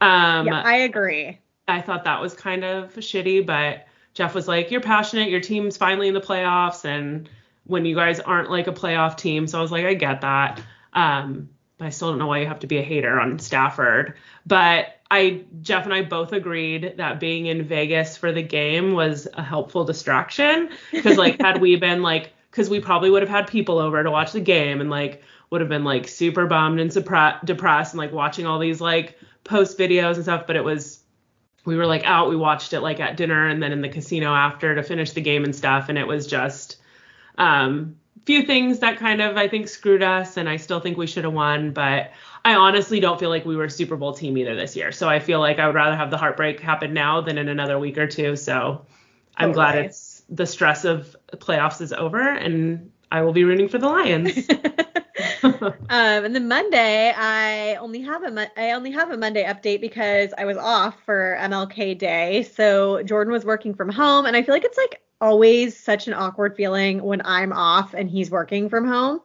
[0.00, 1.40] Um, yeah, I agree.
[1.66, 3.87] I thought that was kind of shitty, but
[4.18, 5.30] Jeff was like, "You're passionate.
[5.30, 7.28] Your team's finally in the playoffs, and
[7.66, 10.60] when you guys aren't like a playoff team." So I was like, "I get that."
[10.92, 14.14] Um, but I still don't know why you have to be a hater on Stafford.
[14.44, 19.28] But I, Jeff and I both agreed that being in Vegas for the game was
[19.34, 23.46] a helpful distraction because like had we been like, because we probably would have had
[23.46, 26.92] people over to watch the game and like would have been like super bummed and
[26.92, 30.44] supra- depressed and like watching all these like post videos and stuff.
[30.44, 31.04] But it was
[31.68, 34.34] we were like out we watched it like at dinner and then in the casino
[34.34, 36.76] after to finish the game and stuff and it was just
[37.36, 37.94] um
[38.24, 41.24] few things that kind of i think screwed us and i still think we should
[41.24, 42.10] have won but
[42.42, 45.10] i honestly don't feel like we were a super bowl team either this year so
[45.10, 47.98] i feel like i would rather have the heartbreak happen now than in another week
[47.98, 48.86] or two so
[49.36, 53.76] i'm glad it's the stress of playoffs is over and i will be rooting for
[53.76, 54.48] the lions
[55.42, 60.32] um, and then Monday, I only have a I only have a Monday update because
[60.36, 62.42] I was off for MLK Day.
[62.42, 66.14] So Jordan was working from home, and I feel like it's like always such an
[66.14, 69.20] awkward feeling when I'm off and he's working from home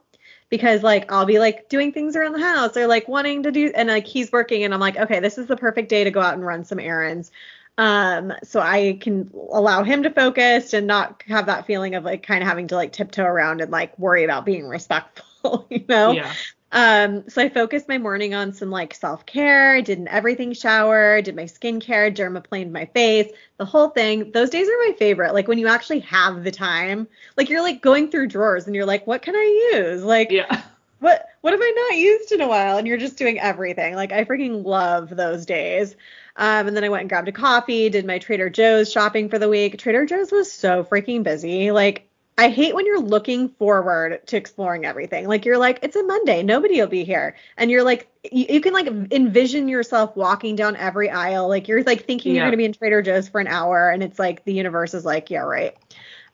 [0.48, 3.72] because like I'll be like doing things around the house or like wanting to do
[3.74, 6.20] and like he's working and I'm like okay this is the perfect day to go
[6.20, 7.30] out and run some errands
[7.78, 12.24] um so I can allow him to focus and not have that feeling of like
[12.24, 15.24] kind of having to like tiptoe around and like worry about being respectful
[15.70, 16.36] you know Yeah.
[16.72, 19.74] um, so I focused my morning on some like self care.
[19.76, 24.32] I did an everything shower, did my skincare, dermaplaned my face, the whole thing.
[24.32, 25.34] Those days are my favorite.
[25.34, 28.86] Like when you actually have the time, like you're like going through drawers and you're
[28.86, 30.02] like, what can I use?
[30.02, 30.62] Like, Yeah.
[30.98, 32.78] what what have I not used in a while?
[32.78, 33.94] And you're just doing everything.
[33.94, 35.94] Like I freaking love those days.
[36.36, 39.38] Um, and then I went and grabbed a coffee, did my Trader Joe's shopping for
[39.38, 39.78] the week.
[39.78, 41.70] Trader Joe's was so freaking busy.
[41.70, 45.28] Like I hate when you're looking forward to exploring everything.
[45.28, 48.60] Like you're like, it's a Monday, nobody will be here, and you're like, you, you
[48.60, 51.48] can like envision yourself walking down every aisle.
[51.48, 54.18] Like you're like thinking you're gonna be in Trader Joe's for an hour, and it's
[54.18, 55.76] like the universe is like, yeah, right.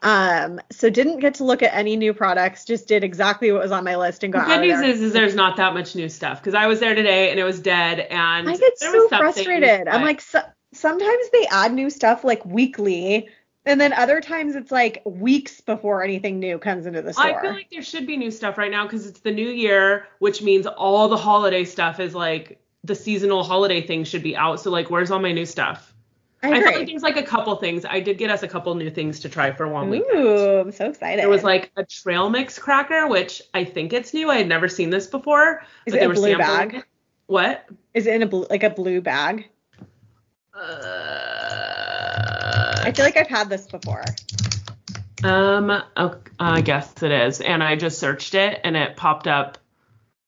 [0.02, 2.64] Um, so didn't get to look at any new products.
[2.64, 4.48] Just did exactly what was on my list and got.
[4.48, 6.94] The good news is, is there's not that much new stuff because I was there
[6.94, 9.88] today and it was dead and I get so was frustrated.
[9.88, 10.40] I'm like, so,
[10.72, 13.28] sometimes they add new stuff like weekly,
[13.66, 17.26] and then other times it's like weeks before anything new comes into the store.
[17.26, 20.08] I feel like there should be new stuff right now because it's the new year,
[20.18, 24.60] which means all the holiday stuff is like the seasonal holiday things should be out.
[24.60, 25.94] So like, where's all my new stuff?
[26.42, 27.84] I I feel like there's like a couple things.
[27.84, 30.04] I did get us a couple new things to try for one week.
[30.14, 31.20] Ooh, I'm so excited.
[31.20, 34.30] There was like a trail mix cracker, which I think it's new.
[34.30, 35.62] I had never seen this before.
[35.84, 36.84] Is but it a blue sampling bag?
[37.26, 37.66] What?
[37.92, 39.50] Is it in a blue, like a blue bag?
[40.54, 41.49] Uh,
[42.90, 44.04] I feel like I've had this before.
[45.22, 47.40] Um, oh, I guess it is.
[47.40, 49.58] And I just searched it and it popped up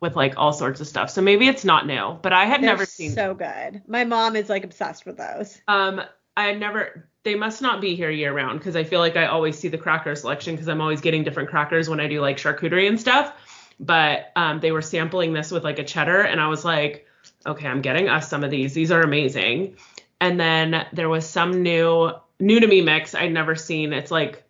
[0.00, 1.10] with like all sorts of stuff.
[1.10, 3.10] So maybe it's not new, but I had They're never seen.
[3.10, 3.82] So good.
[3.88, 5.60] My mom is like obsessed with those.
[5.66, 6.02] Um,
[6.36, 7.08] I had never.
[7.24, 9.78] They must not be here year round because I feel like I always see the
[9.78, 13.34] cracker selection because I'm always getting different crackers when I do like charcuterie and stuff.
[13.80, 17.08] But um, they were sampling this with like a cheddar, and I was like,
[17.44, 18.72] okay, I'm getting us some of these.
[18.72, 19.78] These are amazing.
[20.20, 22.12] And then there was some new
[22.42, 23.92] new to me mix I'd never seen.
[23.92, 24.42] It's like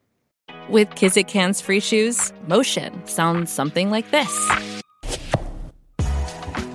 [0.68, 4.51] With Kizik Hands Free Shoes, motion sounds something like this.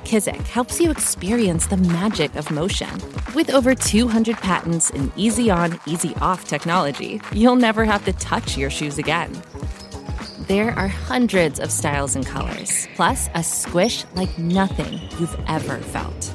[0.05, 2.89] Kizik helps you experience the magic of motion.
[3.35, 8.55] With over 200 patents and easy on, easy off technology, you'll never have to touch
[8.55, 9.33] your shoes again.
[10.47, 16.33] There are hundreds of styles and colors, plus a squish like nothing you've ever felt.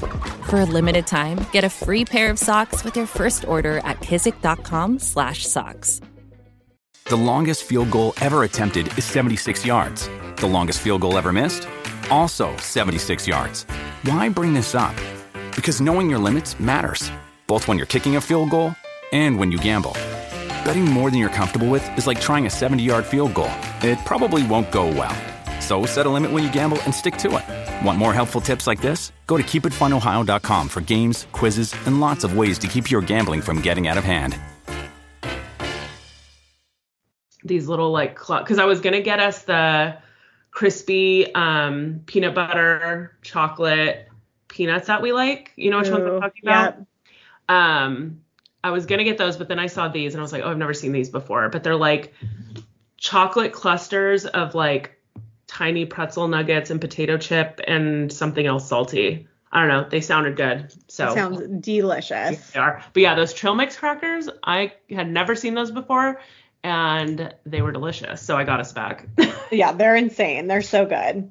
[0.00, 4.00] For a limited time, get a free pair of socks with your first order at
[4.00, 6.00] kizik.com/socks.
[7.06, 10.08] The longest field goal ever attempted is 76 yards.
[10.36, 11.66] The longest field goal ever missed?
[12.10, 13.64] Also 76 yards.
[14.04, 14.94] Why bring this up?
[15.56, 17.10] Because knowing your limits matters,
[17.48, 18.74] both when you're kicking a field goal
[19.12, 19.92] and when you gamble.
[20.64, 23.50] Betting more than you're comfortable with is like trying a 70 yard field goal.
[23.82, 25.16] It probably won't go well.
[25.70, 27.86] So set a limit when you gamble and stick to it.
[27.86, 29.12] Want more helpful tips like this?
[29.28, 33.60] Go to keepitfunohio.com for games, quizzes, and lots of ways to keep your gambling from
[33.60, 34.36] getting out of hand.
[37.44, 39.96] these little like because I was gonna get us the
[40.50, 44.08] crispy um, peanut butter chocolate
[44.48, 45.52] peanuts that we like.
[45.54, 46.74] You know which ones I'm Ooh, talking about?
[46.78, 46.86] yep.
[47.48, 48.22] Um,
[48.64, 50.50] I was gonna get those, but then I saw these and I was like, oh,
[50.50, 51.48] I've never seen these before.
[51.48, 52.12] But they're like
[52.96, 54.99] chocolate clusters of like
[55.50, 59.26] tiny pretzel nuggets and potato chip and something else salty.
[59.50, 59.88] I don't know.
[59.88, 60.72] They sounded good.
[60.86, 62.50] So Sounds delicious.
[62.52, 62.84] they are.
[62.92, 66.20] But yeah, those trail mix crackers, I had never seen those before
[66.62, 68.22] and they were delicious.
[68.22, 69.08] So I got us back.
[69.50, 70.46] yeah, they're insane.
[70.46, 71.28] They're so good.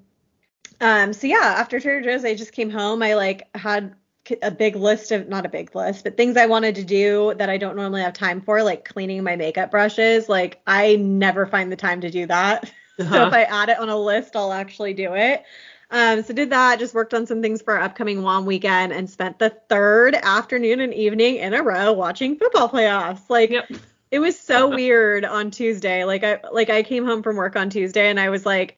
[0.81, 3.01] Um, so yeah, after Trader Joe's, I just came home.
[3.01, 3.95] I like had
[4.41, 7.49] a big list of not a big list, but things I wanted to do that
[7.49, 10.27] I don't normally have time for, like cleaning my makeup brushes.
[10.27, 12.69] Like I never find the time to do that.
[12.99, 13.27] So Uh-huh.
[13.27, 15.43] if I add it on a list, I'll actually do it.
[15.91, 19.09] Um, so did that, just worked on some things for our upcoming WOM weekend and
[19.09, 23.21] spent the third afternoon and evening in a row watching football playoffs.
[23.29, 23.71] Like Yep.
[24.11, 26.03] it was so weird on Tuesday.
[26.03, 28.77] Like I like I came home from work on Tuesday and I was like,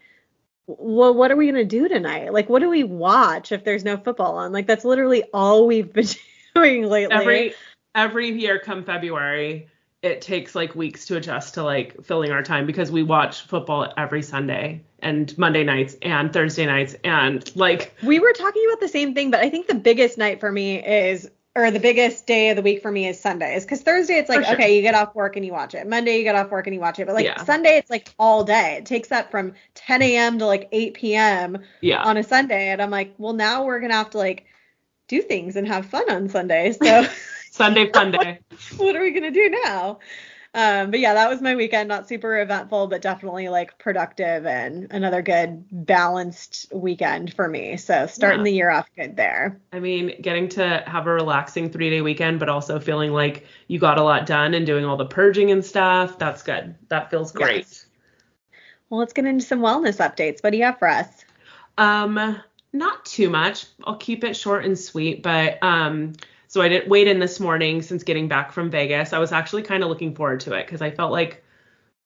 [0.67, 2.31] well, what are we gonna do tonight?
[2.31, 4.51] Like, what do we watch if there's no football on?
[4.53, 6.07] Like that's literally all we've been
[6.55, 7.15] doing lately.
[7.15, 7.53] every
[7.93, 9.67] every year come February,
[10.01, 13.91] it takes like weeks to adjust to like filling our time because we watch football
[13.97, 18.87] every Sunday and Monday nights and Thursday nights and like we were talking about the
[18.87, 22.49] same thing, but I think the biggest night for me is or the biggest day
[22.49, 23.65] of the week for me is Sundays.
[23.65, 24.53] Because Thursday it's like, sure.
[24.53, 25.85] okay, you get off work and you watch it.
[25.85, 27.05] Monday you get off work and you watch it.
[27.05, 27.43] But like Yeah.
[27.43, 28.77] Sunday it's like all day.
[28.77, 30.39] It takes up from 10 a.m.
[30.39, 31.57] to like 8 p.m.
[31.81, 32.03] Yeah.
[32.03, 32.69] on a Sunday.
[32.69, 34.45] And I'm like, well, now we're gonna have to like
[35.09, 36.71] do things and have fun on Sunday.
[36.71, 37.05] So
[37.51, 38.39] Sunday fun day.
[38.77, 39.99] what are we gonna do now?
[40.53, 41.87] Um, but yeah, that was my weekend.
[41.87, 47.77] Not super eventful, but definitely like productive and another good balanced weekend for me.
[47.77, 48.45] So starting Yeah.
[48.45, 49.59] the year off good there.
[49.71, 53.79] I mean, getting to have a relaxing three day weekend, but also feeling like you
[53.79, 56.17] got a lot done and doing all the purging and stuff.
[56.17, 56.75] That's good.
[56.89, 57.57] That feels great.
[57.57, 57.85] Yes.
[58.89, 60.43] Well, let's get into some wellness updates.
[60.43, 61.07] What do you have for us?
[61.77, 62.41] Um,
[62.73, 63.65] not too much.
[63.85, 66.13] I'll keep it short and sweet, but um,
[66.51, 69.13] so I didn't wait in this morning since getting back from Vegas.
[69.13, 71.45] I was actually kind of looking forward to it because I felt like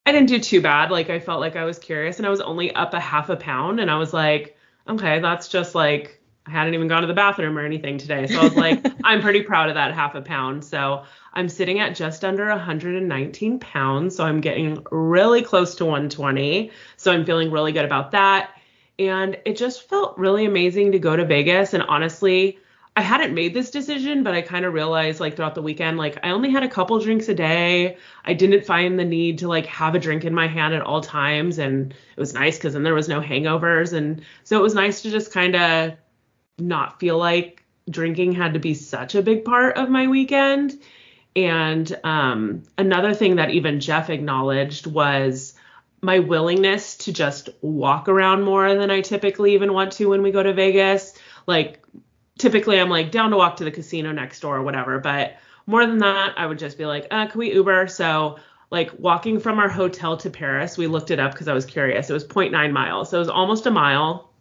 [0.06, 0.92] I didn't do too bad.
[0.92, 3.38] Like I felt like I was curious and I was only up a half a
[3.38, 4.56] pound and I was like,
[4.88, 8.28] okay, that's just like I hadn't even gone to the bathroom or anything today.
[8.28, 10.64] So I was like, I'm pretty proud of that half a pound.
[10.64, 14.16] So I'm sitting at just under 119 pounds.
[14.16, 16.70] So I'm getting really close to 120.
[16.98, 18.52] So I'm feeling really good about that.
[19.00, 21.74] And it just felt really amazing to go to Vegas.
[21.74, 22.60] And honestly,
[22.98, 26.18] I hadn't made this decision, but I kind of realized like throughout the weekend, like
[26.24, 27.98] I only had a couple drinks a day.
[28.24, 31.02] I didn't find the need to like have a drink in my hand at all
[31.02, 31.58] times.
[31.58, 33.92] And it was nice because then there was no hangovers.
[33.92, 35.94] And so it was nice to just kind of
[36.58, 40.80] not feel like drinking had to be such a big part of my weekend.
[41.36, 45.54] And um, another thing that even Jeff acknowledged was
[46.02, 50.32] my willingness to just walk around more than I typically even want to when we
[50.32, 51.14] go to Vegas.
[51.46, 51.82] Like,
[52.38, 55.86] typically I'm like down to walk to the casino next door or whatever, but more
[55.86, 57.88] than that, I would just be like, uh, can we Uber?
[57.88, 58.38] So,
[58.72, 62.10] like, walking from our hotel to Paris, we looked it up because I was curious.
[62.10, 63.10] It was 0.9 miles.
[63.10, 64.32] So, it was almost a mile.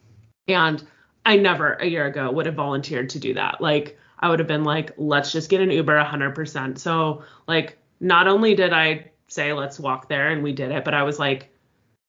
[0.49, 0.82] And
[1.24, 3.61] I never a year ago would have volunteered to do that.
[3.61, 6.78] Like, I would have been like, let's just get an Uber 100%.
[6.78, 10.95] So, like, not only did I say, let's walk there, and we did it, but
[10.95, 11.51] I was like,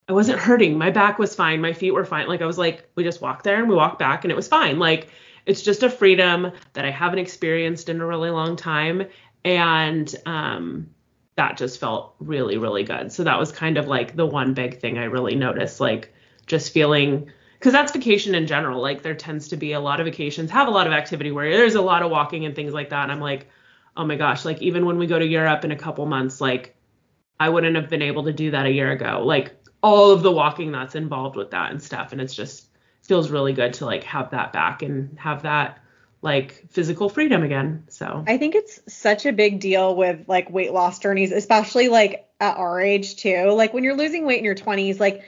[0.07, 0.77] I wasn't hurting.
[0.77, 1.61] My back was fine.
[1.61, 2.27] My feet were fine.
[2.27, 4.47] Like, I was like, we just walked there and we walked back, and it was
[4.47, 4.77] fine.
[4.77, 5.07] Like,
[5.45, 9.07] it's just a freedom that I haven't experienced in a really long time.
[9.43, 10.89] And um,
[11.35, 13.11] that just felt really, really good.
[13.11, 16.13] So, that was kind of like the one big thing I really noticed, like,
[16.47, 17.31] just feeling
[17.65, 18.79] because that's vacation in general.
[18.79, 21.49] Like there tends to be a lot of vacations have a lot of activity where
[21.57, 23.03] there's a lot of walking and things like that.
[23.03, 23.47] And I'm like,
[23.97, 26.75] oh my gosh, like even when we go to Europe in a couple months, like
[27.39, 29.23] I wouldn't have been able to do that a year ago.
[29.25, 32.11] Like all of the walking that's involved with that and stuff.
[32.11, 32.67] And it's just
[33.05, 35.79] feels really good to like have that back and have that
[36.21, 37.83] like physical freedom again.
[37.89, 42.27] So I think it's such a big deal with like weight loss journeys, especially like
[42.39, 43.51] at our age too.
[43.51, 45.23] Like when you're losing weight in your 20s, like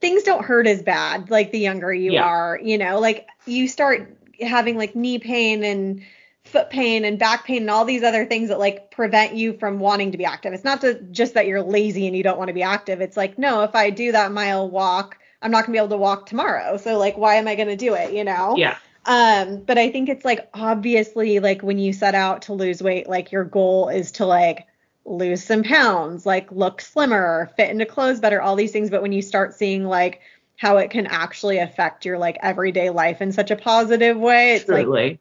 [0.00, 2.24] things don't hurt as bad like the younger you Yeah.
[2.24, 6.02] are, you know, like you start having like knee pain and
[6.44, 9.78] foot pain and back pain and all these other things that like prevent you from
[9.78, 10.52] wanting to be active.
[10.52, 13.00] It's not to, just that you're lazy and you don't want to be active.
[13.00, 15.96] It's like, no, if I do that mile walk, I'm not going to be able
[15.96, 16.76] to walk tomorrow.
[16.76, 18.54] So like why am I going to do it, you know?
[18.56, 18.78] yeah.
[19.06, 23.08] Um, but I think it's like obviously like when you set out to lose weight,
[23.08, 24.66] like your goal is to like
[25.06, 28.90] lose some pounds, like look slimmer, fit into clothes better, all these things.
[28.90, 30.20] But when you start seeing like
[30.56, 34.68] how it can actually affect your like everyday life in such a positive way, it's
[34.68, 35.18] like Truly.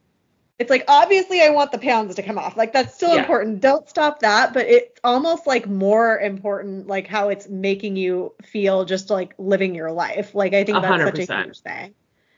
[0.59, 2.57] It's like obviously I want the pounds to come off.
[2.57, 3.19] Like that's still Yeah.
[3.19, 3.61] important.
[3.61, 8.85] Don't stop that, but it's almost like more important like how it's making you feel
[8.85, 10.33] just like living your life.
[10.35, 11.93] Like I think that's hundred such a huge thing.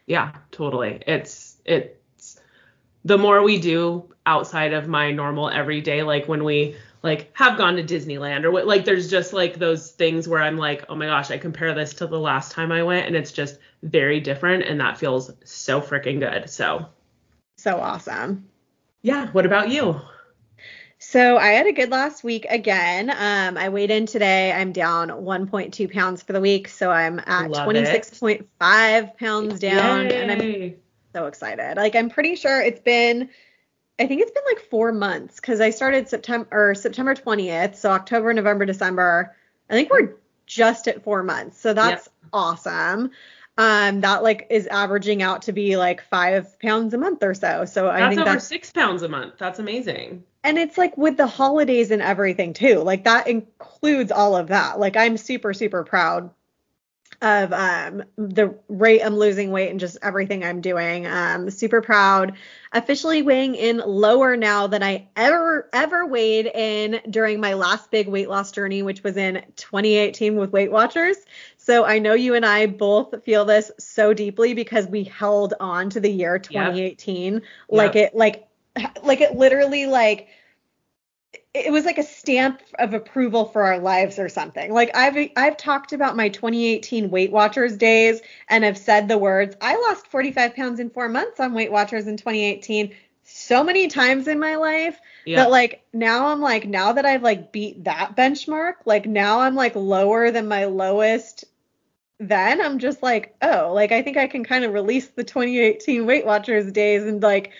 [0.05, 1.01] Yeah, totally.
[1.07, 2.39] It's it's
[3.05, 7.77] the more we do outside of my normal everyday, like when we like have gone
[7.77, 11.05] to Disneyland or what, like there's just like those things where I'm like, oh my
[11.05, 14.63] gosh, I compare this to the last time I went, and it's just very different,
[14.63, 16.49] and that feels so freaking good.
[16.49, 16.87] So
[17.59, 18.47] So awesome.
[19.01, 19.99] yeah, what about you?
[20.97, 23.09] So I had a good last week again.
[23.09, 24.53] Um, I weighed in today.
[24.53, 30.31] I'm down 1.2 pounds for the week, so I'm at Love 26.5 pounds down, and
[30.31, 30.75] I'm
[31.13, 31.75] so excited.
[31.75, 33.29] Like I'm pretty sure it's been,
[33.99, 37.91] I think it's been like four months because I started September or September 20th, so
[37.91, 39.35] October, November, December.
[39.69, 40.13] I think we're
[40.45, 43.11] just at four months, so that's awesome.
[43.59, 47.65] Um, that like is averaging out to be like five pounds a month or so.
[47.65, 49.33] So I that's think over that's six pounds a month.
[49.37, 50.23] That's amazing.
[50.45, 54.79] and it's like with the holidays and everything too like that includes all of that
[54.79, 56.29] like i'm super super proud
[57.21, 62.33] of um the rate i'm losing weight and just everything i'm doing um super proud
[62.71, 68.07] officially weighing in lower now than i ever ever weighed in during my last big
[68.07, 71.17] weight loss journey which was in 2018 with weight watchers
[71.69, 75.89] so i know you and i both feel this so deeply because we held on
[75.89, 78.07] to the year 2018 like Yep.
[78.07, 78.47] it like
[79.03, 80.27] like it literally like
[81.53, 84.71] it was like a stamp of approval for our lives or something.
[84.71, 89.55] Like I've I've talked about my 2018 Weight Watchers days and have said the words,
[89.61, 92.93] I lost 45 pounds in 4 months on Weight Watchers in 2018
[93.23, 95.37] so many times in my life yeah.
[95.43, 99.55] that like now I'm like now that I've like beat that benchmark, like now I'm
[99.55, 101.45] like lower than my lowest
[102.19, 106.05] then I'm just like, oh, like I think I can kind of release the 2018
[106.05, 107.51] Weight Watchers days and like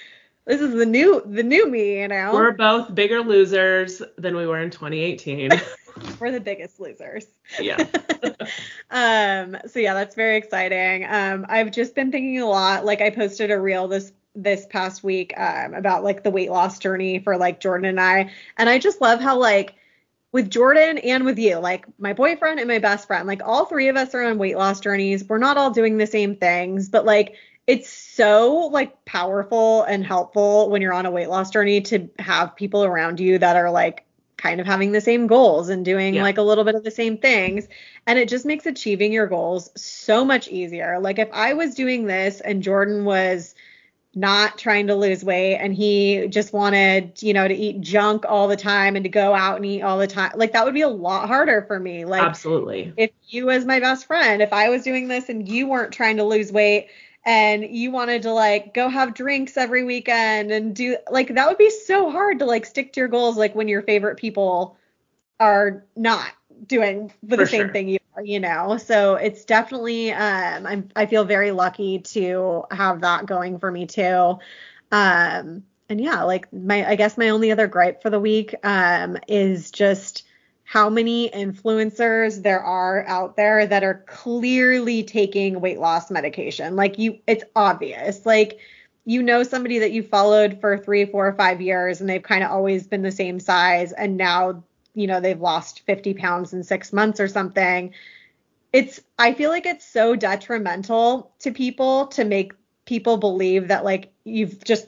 [0.45, 2.34] this is the new the new me, you know.
[2.34, 5.51] We're both bigger losers than we were in 2018.
[6.20, 7.26] we're the biggest losers.
[7.60, 7.78] Yeah.
[8.91, 11.05] um so yeah, that's very exciting.
[11.10, 12.86] Um I've just been thinking a lot.
[12.86, 16.80] Like I posted a reel this this past week um about like the weight loss
[16.80, 18.32] journey for like Jordan and I.
[18.57, 19.76] And I just love how like
[20.32, 23.88] with Jordan and with you, like my boyfriend and my best friend, like all three
[23.88, 25.23] of us are on weight loss journeys.
[25.23, 30.69] We're not all doing the same things, but like it's so like powerful and helpful
[30.69, 34.05] when you're on a weight loss journey to have people around you that are like
[34.38, 36.23] kind of having the same goals and doing yeah.
[36.23, 37.67] like a little bit of the same things
[38.07, 42.05] and it just makes achieving your goals so much easier like if i was doing
[42.05, 43.53] this and jordan was
[44.16, 45.57] not trying to lose weight.
[45.57, 49.34] And he just wanted you know to eat junk all the time and to go
[49.34, 50.32] out and eat all the time.
[50.36, 52.05] Like that would be a lot harder for me.
[52.05, 52.93] Like absolutely.
[52.97, 56.18] if you was my best friend if i was doing this and you weren't trying
[56.18, 56.88] to lose weight
[57.26, 61.57] and you wanted to like go have drinks every weekend and do like that would
[61.57, 64.78] be so hard to like stick to your goals like when your favorite people
[65.39, 66.32] are not
[66.66, 67.70] doing the For same sure.
[67.70, 68.78] thing you are, you know.
[68.78, 73.86] So it's definitely um I'm I feel very lucky to have that going for me
[73.86, 74.39] too.
[74.91, 79.18] Um and yeah, like my I guess my only other gripe for the week um
[79.28, 80.24] is just
[80.64, 86.76] how many influencers there are out there that are clearly taking weight loss medication.
[86.76, 88.24] Like you, it's obvious.
[88.24, 88.60] Like
[89.03, 92.43] you know somebody that you followed for three, four, or five years, and they've kind
[92.43, 94.64] of always been the same size, and now
[94.94, 97.94] you know they've lost 50 pounds in six months or something.
[98.72, 102.54] It's I feel like it's so detrimental to people to make
[102.86, 104.88] people believe that like you've just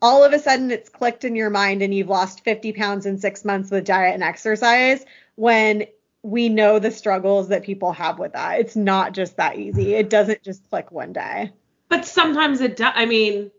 [0.00, 3.18] all of a sudden it's clicked in your mind and you've lost 50 pounds in
[3.18, 5.04] six months with diet and exercise
[5.36, 5.86] when
[6.22, 8.60] we know the struggles that people have with that.
[8.60, 9.94] It's not just that easy.
[9.94, 11.52] It doesn't just click one day.
[11.88, 12.92] But sometimes it does.
[12.94, 13.50] I mean,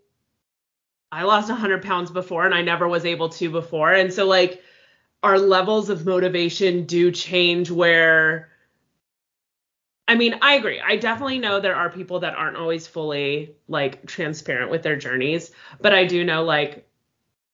[1.11, 3.93] I lost 100 pounds before and I never was able to before.
[3.93, 4.61] And so, like,
[5.23, 8.49] our levels of motivation do change where
[10.05, 10.81] I mean, I agree.
[10.81, 15.51] I definitely know there are people that aren't always fully like transparent with their journeys,
[15.79, 16.85] but I do know like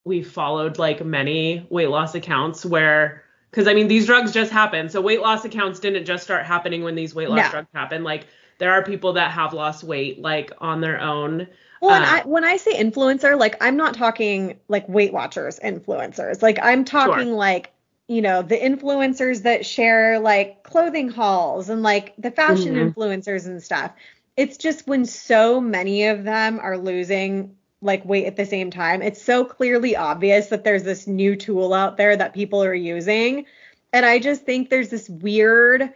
[0.03, 4.89] we followed like many weight loss accounts where because I mean these drugs just happen.
[4.89, 7.51] So weight loss accounts didn't just start happening when these weight loss no.
[7.51, 8.03] drugs happen.
[8.03, 8.25] Like
[8.57, 11.47] there are people that have lost weight like on their own.
[11.81, 15.59] Well, and I, um, when I say influencer, like I'm not talking like Weight Watchers
[15.63, 16.41] influencers.
[16.41, 17.35] Like I'm talking sure.
[17.35, 17.71] like
[18.09, 22.99] you know the influencers that share like clothing hauls and like the fashion mm-hmm.
[22.99, 23.93] influencers and stuff
[24.35, 29.01] it's just when so many of them are losing like weight at the same time
[29.01, 33.45] it's so clearly obvious that there's this new tool out there that people are using
[33.93, 35.93] and i just think there's this weird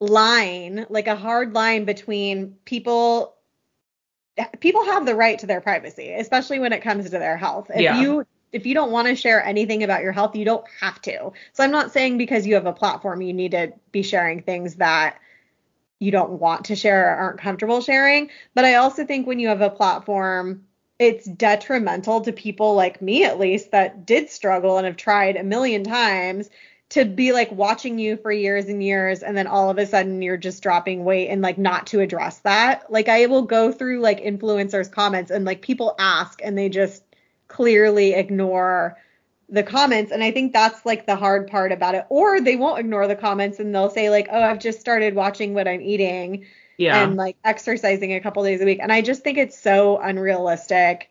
[0.00, 3.34] line like a hard line between people
[4.60, 7.80] people have the right to their privacy especially when it comes to their health if
[7.80, 8.00] yeah.
[8.00, 11.32] you if you don't want to share anything about your health, you don't have to.
[11.52, 14.76] So I'm not saying because you have a platform you need to be sharing things
[14.76, 15.18] that
[15.98, 18.28] you don't want to share or aren't comfortable sharing.
[18.54, 20.64] But I also think when you have a platform,
[20.98, 25.42] it's detrimental to people like me at least that did struggle and have tried a
[25.42, 26.50] million times
[26.92, 30.20] to be like watching you for years and years and then all of a sudden
[30.20, 32.90] you're just dropping weight and like not to address that.
[32.92, 37.02] Like I will go through like influencers comments and like people ask and they just
[37.48, 38.98] clearly ignore
[39.50, 42.78] the comments and i think that's like the hard part about it or they won't
[42.78, 46.46] ignore the comments and they'll say like oh i've just started watching what i'm eating
[46.78, 47.02] yeah.
[47.02, 51.10] and like exercising a couple days a week and i just think it's so unrealistic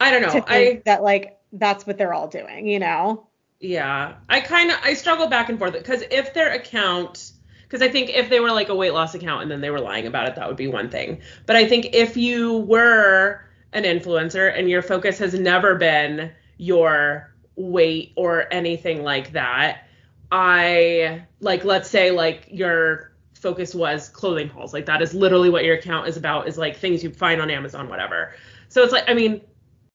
[0.00, 3.24] i don't know i that like that's what they're all doing you know
[3.64, 7.32] yeah i kind of i struggle back and forth because if their account
[7.62, 9.80] because i think if they were like a weight loss account and then they were
[9.80, 13.40] lying about it that would be one thing but i think if you were
[13.74, 19.86] an influencer and your focus has never been your weight or anything like that,
[20.32, 24.72] I like let's say like your focus was clothing hauls.
[24.72, 27.50] Like that is literally what your account is about is like things you find on
[27.50, 28.32] Amazon whatever.
[28.68, 29.40] So it's like I mean,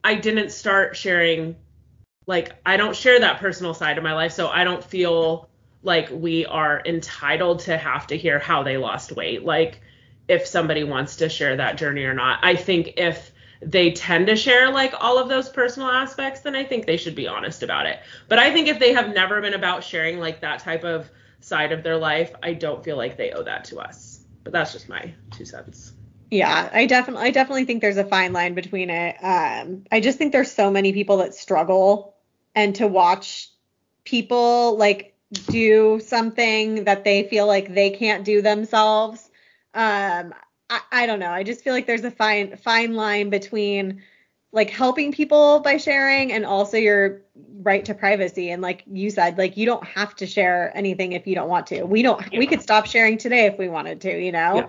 [0.03, 1.55] I didn't start sharing
[2.29, 5.49] like I don't share that personal side of my life, so I don't feel
[5.81, 9.43] like we are entitled to have to hear how they lost weight.
[9.43, 9.81] Like
[10.27, 12.39] if somebody wants to share that journey or not.
[12.43, 13.31] I think if
[13.63, 17.15] they tend to share like all of those personal aspects, then I think they should
[17.15, 17.99] be honest about it.
[18.27, 21.71] But I think if they have never been about sharing like that type of side
[21.71, 24.19] of their life, I don't feel like they owe that to us.
[24.43, 25.93] But that's just my two cents.
[26.29, 29.15] Yeah, I definitely I definitely think there's a fine line between it.
[29.19, 32.18] Um I just think there's so many people that struggle
[32.55, 33.49] and to watch
[34.03, 35.15] people like
[35.47, 39.29] do something that they feel like they can't do themselves.
[39.73, 40.33] Um
[40.69, 41.31] I, I don't know.
[41.31, 44.01] I just feel like there's a fine fine line between
[44.51, 47.21] like helping people by sharing and also your
[47.61, 51.27] right to privacy and like you said like you don't have to share anything if
[51.27, 52.39] you don't want to we don't yeah.
[52.39, 54.67] we could stop sharing today if we wanted to you know.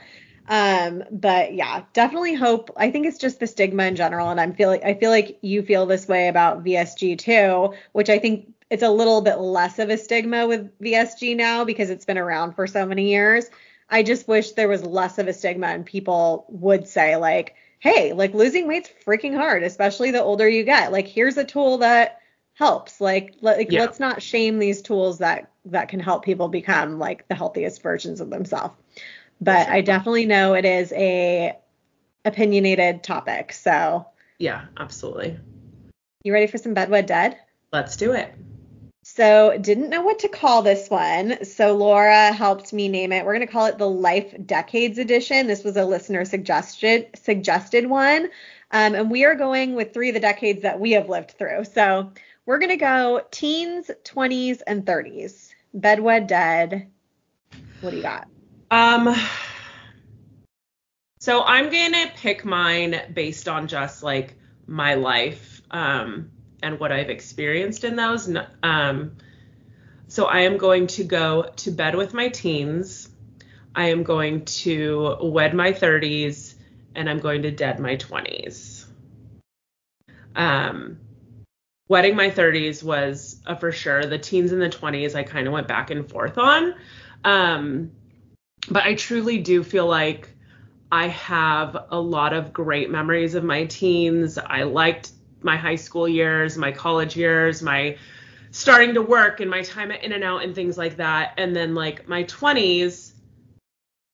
[0.51, 4.52] Um but yeah definitely hope i think it's just the stigma in general and i'm
[4.52, 8.82] feeling i feel like you feel this way about vsg too which i think it's
[8.82, 12.66] a little bit less of a stigma with vsg now because it's been around for
[12.66, 13.47] so many years
[13.89, 18.12] i just wish there was less of a stigma and people would say like hey,
[18.12, 20.93] like losing weight's freaking hard, especially the older you get.
[20.93, 22.20] Like here's a tool that
[22.55, 23.01] helps.
[23.01, 23.81] Like, like yeah.
[23.81, 28.20] let's not shame these tools that that can help people become like the healthiest versions
[28.20, 28.74] of themselves.
[29.41, 29.75] But sure.
[29.75, 31.57] I definitely know it is a
[32.25, 33.53] opinionated topic.
[33.53, 34.07] So
[34.39, 35.39] Yeah, absolutely.
[36.23, 37.39] You ready for some bedwed dead?
[37.73, 38.35] Let's do it.
[39.03, 41.45] So didn't know what to call this one.
[41.45, 43.25] So Laura helped me name it.
[43.25, 45.47] We're going to call it the Life Decades Edition.
[45.47, 48.29] This was a listener suggested suggested one.
[48.73, 51.65] Um, and we are going with three of the decades that we have lived through.
[51.65, 52.12] So
[52.47, 55.49] we're going to go teens, 20s, and 30s.
[55.75, 56.89] Bedwed Dead.
[57.81, 58.29] What do you got?
[58.71, 59.15] Um,
[61.21, 64.37] so I'm to pick mine based on just like
[64.67, 65.63] my life.
[65.71, 66.31] Um,
[66.63, 68.33] and what I've experienced in those.
[68.63, 69.17] Um,
[70.09, 73.09] so I am going to go to bed with my teens.
[73.75, 76.55] I am going to wed my 30s,
[76.95, 78.87] and I'm going to dead my 20s.
[80.35, 80.99] Um,
[81.89, 84.05] wedding my 30s was a for sure.
[84.05, 86.75] The teens and the 20s, I kind of went back and forth on.
[87.25, 87.93] Um,
[88.69, 90.28] but I truly do feel like
[90.93, 94.39] I have a lot of great memories of my teens.
[94.39, 95.12] I liked
[95.43, 97.97] my high school years, my college years, my
[98.51, 101.35] starting to work and my time at In-N-Out and things like that.
[101.37, 103.12] And then like my 20s,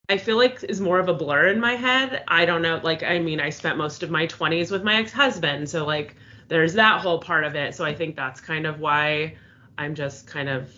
[0.09, 2.23] I feel like is more of a blur in my head.
[2.29, 2.81] I don't know.
[2.83, 5.69] Like, I mean, I spent most of my 20s with my ex husband.
[5.69, 6.15] So, like,
[6.49, 7.75] there's that whole part of it.
[7.75, 9.37] So, I think that's kind of why
[9.77, 10.71] I'm just kind of.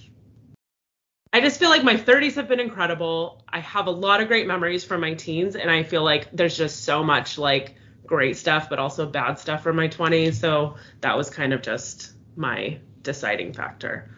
[1.32, 3.42] I just feel like my 30s have been incredible.
[3.48, 5.56] I have a lot of great memories from my teens.
[5.56, 7.74] And I feel like there's just so much, like,
[8.06, 10.34] great stuff, but also bad stuff from my 20s.
[10.34, 14.10] So that was kind of just my deciding factor.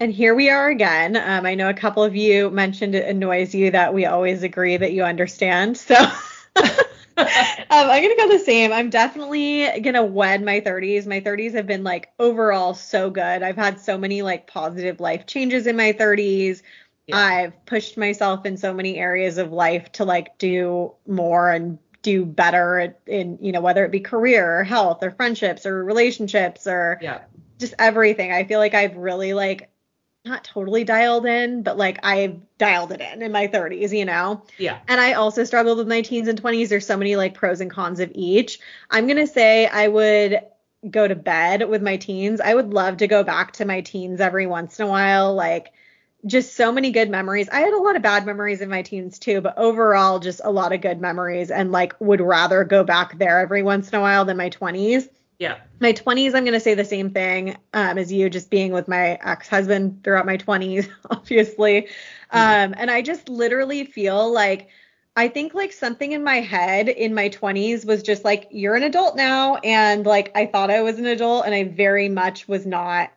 [0.00, 1.16] And here we are again.
[1.16, 4.76] Um, I know a couple of you mentioned it annoys you that we always agree
[4.76, 5.78] that you understand.
[5.78, 5.94] So
[7.70, 8.72] Um, I'm gonna go the same.
[8.72, 11.06] I'm definitely gonna wed my 30s.
[11.06, 13.42] My 30s have been like overall so good.
[13.42, 16.62] I've had so many like positive life changes in my 30s.
[17.06, 17.16] Yeah.
[17.16, 22.24] I've pushed myself in so many areas of life to like do more and do
[22.24, 26.98] better in you know whether it be career or health or friendships or relationships or
[27.00, 27.20] yeah.
[27.58, 29.70] just everything i feel like i've really like
[30.24, 34.42] not totally dialed in but like i've dialed it in in my 30s you know?
[34.58, 34.78] Yeah.
[34.86, 37.70] And i also struggled with my teens and 20s there's so many like pros and
[37.70, 38.60] cons of each.
[38.90, 40.40] I'm gonna say i would
[40.88, 42.40] go to bed with my teens.
[42.40, 45.72] I would love to go back to my teens every once in a while like
[46.24, 47.48] just so many good memories.
[47.48, 50.52] I had a lot of bad memories in my teens too, but overall just a
[50.52, 54.00] lot of good memories and like would rather go back there every once in a
[54.00, 55.08] while than my 20s.
[55.38, 55.58] Yeah.
[55.80, 58.86] My 20s, I'm going to say the same thing um, as you, just being with
[58.86, 61.82] my ex husband throughout my 20s, obviously.
[61.82, 62.38] Mm-hmm.
[62.38, 64.68] Um, and I just literally feel like
[65.14, 68.82] I think like something in my head in my 20s was just like, you're an
[68.82, 69.56] adult now.
[69.56, 73.10] And like I thought I was an adult and I very much was not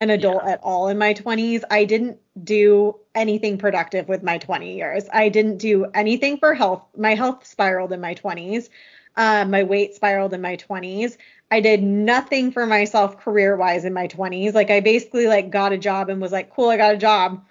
[0.00, 0.52] an adult yeah.
[0.52, 1.62] at all in my 20s.
[1.70, 5.04] I didn't do anything productive with my 20 years.
[5.12, 6.84] I didn't do anything for health.
[6.96, 8.68] My health spiraled in my 20s.
[9.16, 11.16] Um, my weight spiraled in my 20s.
[11.50, 14.54] I did nothing for myself career wise in my 20s.
[14.54, 17.44] Like I basically like got a job and was like, cool, I got a job.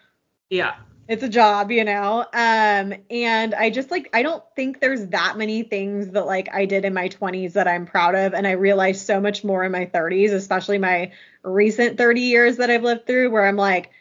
[0.50, 0.76] Yeah.
[1.08, 2.26] It's a job, you know.
[2.34, 6.66] Um and I just like I don't think there's that many things that like I
[6.66, 9.72] did in my 20s that I'm proud of and I realized so much more in
[9.72, 11.12] my 30s, especially my
[11.44, 13.92] recent 30 years that I've lived through where I'm like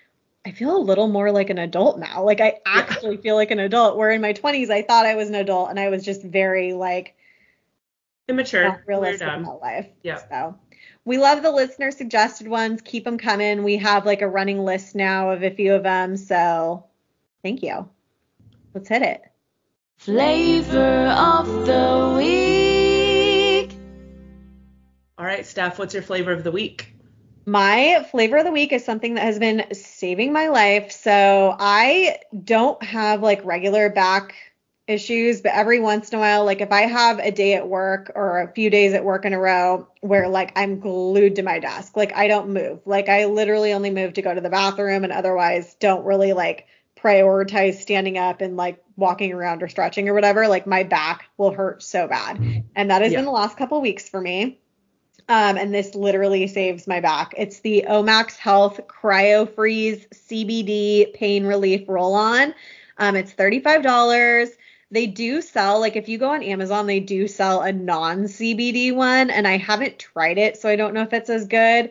[0.45, 2.25] I feel a little more like an adult now.
[2.25, 3.97] Like I actually feel like an adult.
[3.97, 6.73] Where in my 20s I thought I was an adult and I was just very
[6.73, 7.15] like
[8.33, 9.87] immature, realistic about life.
[10.03, 10.21] Yeah.
[10.29, 10.59] So
[11.05, 12.81] we love the listener suggested ones.
[12.83, 13.63] Keep them coming.
[13.63, 16.17] We have like a running list now of a few of them.
[16.17, 16.85] So
[17.43, 17.89] thank you.
[18.75, 19.23] Let's hit it.
[19.99, 23.77] Flavor of the week.
[25.19, 26.95] right, Steph, what's your flavor of the week?
[27.45, 30.93] My flavor of the week is something that has been saving my life.
[30.93, 34.35] So I don't have like regular back
[34.89, 38.11] issues, but every once in a while, like if I have a day at work
[38.15, 41.59] or a few days at work in a row where like I'm glued to my
[41.59, 42.81] desk, like I don't move.
[42.85, 46.67] Like I literally only move to go to the bathroom and otherwise don't really like
[46.97, 51.53] prioritize standing up and like walking around or stretching or whatever, like my back will
[51.53, 52.65] hurt so bad.
[52.75, 53.19] And that has Yeah.
[53.19, 54.59] been the last couple weeks for me.
[55.29, 57.35] Um, and this literally saves my back.
[57.37, 62.55] It's the Omax Health Cryofreeze CBD Pain Relief Roll On.
[62.99, 64.51] Um, it's $35.
[64.93, 68.95] They do sell, like if you go on Amazon, they do sell a non CBD
[68.95, 71.91] one, and I haven't tried it, so I don't know if it's as good.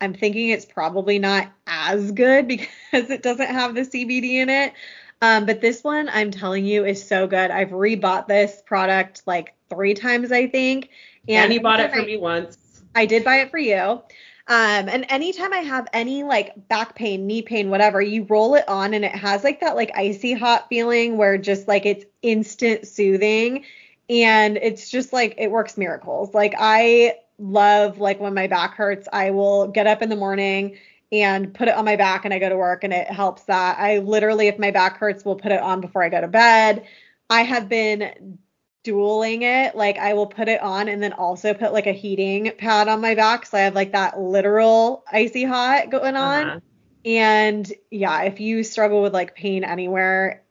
[0.00, 4.72] I'm thinking it's probably not as good because it doesn't have the CBD in it.
[5.20, 7.50] Um, but this one, I'm telling you, is so good.
[7.50, 10.88] I've rebought this product like three times, I think.
[11.28, 12.56] And you bought it for I- me once.
[12.94, 14.00] I did buy it for you.
[14.48, 18.66] Um, and anytime I have any like back pain, knee pain, whatever, you roll it
[18.66, 22.86] on and it has like that like icy hot feeling where just like it's instant
[22.88, 23.66] soothing
[24.08, 26.32] and it's just like it works miracles.
[26.32, 30.78] Like I love like when my back hurts, I will get up in the morning
[31.12, 33.78] and put it on my back and I go to work and it helps that.
[33.78, 36.86] I literally if my back hurts will put it on before I go to bed.
[37.28, 38.38] I have been
[38.82, 39.74] dueling it.
[39.74, 43.00] Like I will put it on and then also put like a heating pad on
[43.00, 43.46] my back.
[43.46, 46.48] So I have like that literal icy hot going on.
[46.48, 46.60] Uh-huh.
[47.04, 50.42] And yeah, if you struggle with like pain anywhere,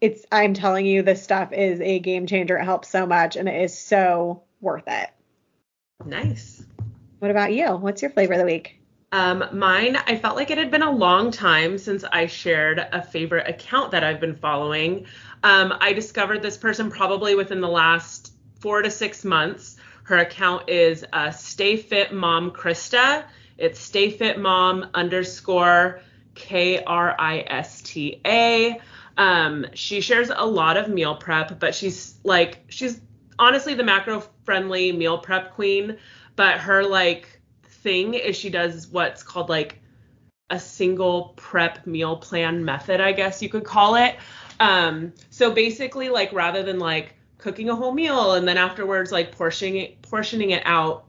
[0.00, 2.56] it's I'm telling you this stuff is a game changer.
[2.56, 5.10] It helps so much and it is so worth it.
[6.04, 6.64] Nice.
[7.18, 7.66] What about you?
[7.76, 8.77] What's your flavor of the week?
[9.10, 13.00] Um, mine, I felt like it had been a long time since I shared a
[13.00, 15.06] favorite account that I've been following.
[15.42, 19.76] Um, I discovered this person probably within the last four to six months.
[20.02, 23.24] Her account is uh, Stay Fit Mom Krista.
[23.56, 26.02] It's Stay Fit Mom underscore
[26.34, 28.78] K R I S T A.
[29.16, 33.00] Um, she shares a lot of meal prep, but she's like, she's
[33.38, 35.96] honestly the macro friendly meal prep queen,
[36.36, 37.37] but her like
[37.88, 39.80] thing is she does what's called like
[40.50, 44.16] a single prep meal plan method, I guess you could call it.
[44.60, 49.32] Um, so basically, like rather than like cooking a whole meal and then afterwards like
[49.32, 51.06] portioning it, portioning it out,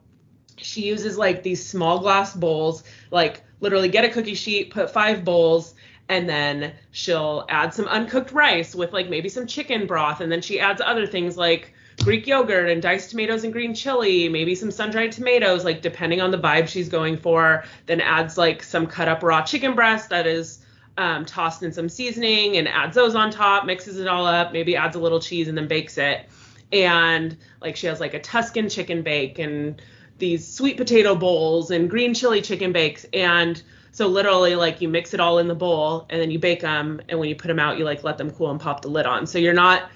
[0.56, 5.26] she uses like these small glass bowls, like literally get a cookie sheet, put five
[5.26, 5.76] bowls,
[6.08, 10.42] and then she'll add some uncooked rice with like maybe some chicken broth, and then
[10.42, 11.74] she adds other things like
[12.04, 16.32] Greek yogurt and diced tomatoes and green chili, maybe some sun-dried tomatoes, like depending on
[16.32, 17.64] the vibe she's going for.
[17.86, 20.60] Then adds like some cut up raw chicken breast that is
[20.98, 24.76] um, tossed in some seasoning and adds those on top, mixes it all up, maybe
[24.76, 26.28] adds a little cheese and then bakes it.
[26.72, 29.82] And like she has like a Tuscan chicken bake and
[30.18, 33.06] these sweet potato bowls and green chili chicken bakes.
[33.14, 33.62] And
[33.92, 37.02] so literally like you mix it all in the bowl and then you bake them.
[37.10, 39.06] And when you put them out, you like let them cool and pop the lid
[39.06, 39.26] on.
[39.26, 39.90] So you're not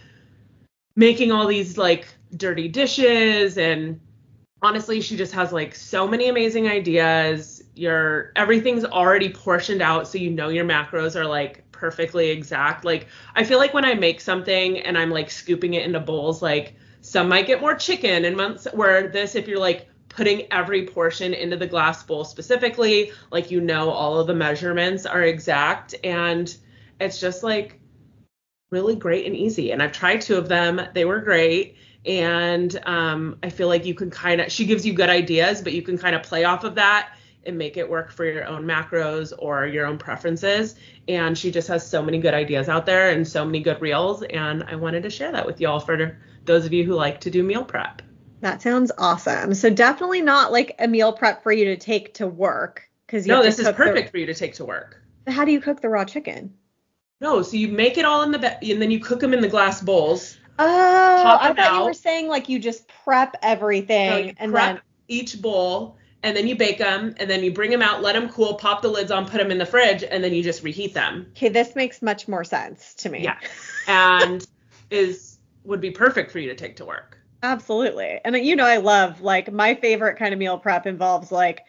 [0.95, 3.99] making all these like dirty dishes and
[4.61, 7.63] honestly she just has like so many amazing ideas.
[7.75, 12.85] Your everything's already portioned out so you know your macros are like perfectly exact.
[12.85, 16.41] Like i feel like when i make something and i'm like scooping it into bowls
[16.41, 20.85] like some might get more chicken and months where this if you're like putting every
[20.85, 25.95] portion into the glass bowl specifically like you know all of the measurements are exact.
[26.03, 26.55] And
[26.99, 27.79] it's just like
[28.73, 29.71] really great and easy.
[29.71, 30.81] And I've tried two of them.
[30.93, 31.77] They were great.
[32.05, 35.71] And um, I feel like you can kind of, she gives you good ideas, but
[35.71, 38.63] you can kind of play off of that and make it work for your own
[38.63, 40.75] macros or your own preferences.
[41.07, 44.23] And she just has so many good ideas out there and so many good reels.
[44.23, 47.29] And I wanted to share that with y'all for those of you who like to
[47.29, 48.01] do meal prep.
[48.41, 49.53] That sounds awesome.
[49.53, 53.41] So definitely not like a meal prep for you to take to work because No,
[53.41, 55.01] this is perfect for you to take to work.
[55.27, 56.53] How do you cook the raw chicken?
[57.21, 59.41] No, so you make it all in the be- and then you cook them in
[59.41, 60.37] the glass bowls.
[60.59, 64.75] Oh, I thought you were saying like you just prep everything No, you and prep
[64.75, 68.13] then each bowl and then you bake them and then you bring them out, let
[68.13, 70.63] them cool, pop the lids on, put them in the fridge, and then you just
[70.63, 71.27] reheat them.
[71.31, 73.23] okay, this makes much more sense to me.
[73.23, 73.37] Yeah,
[73.87, 74.45] and
[74.89, 77.17] is would be perfect for you to take to work.
[77.41, 78.19] Absolutely.
[78.23, 81.61] And you know I love like my favorite kind of meal prep involves like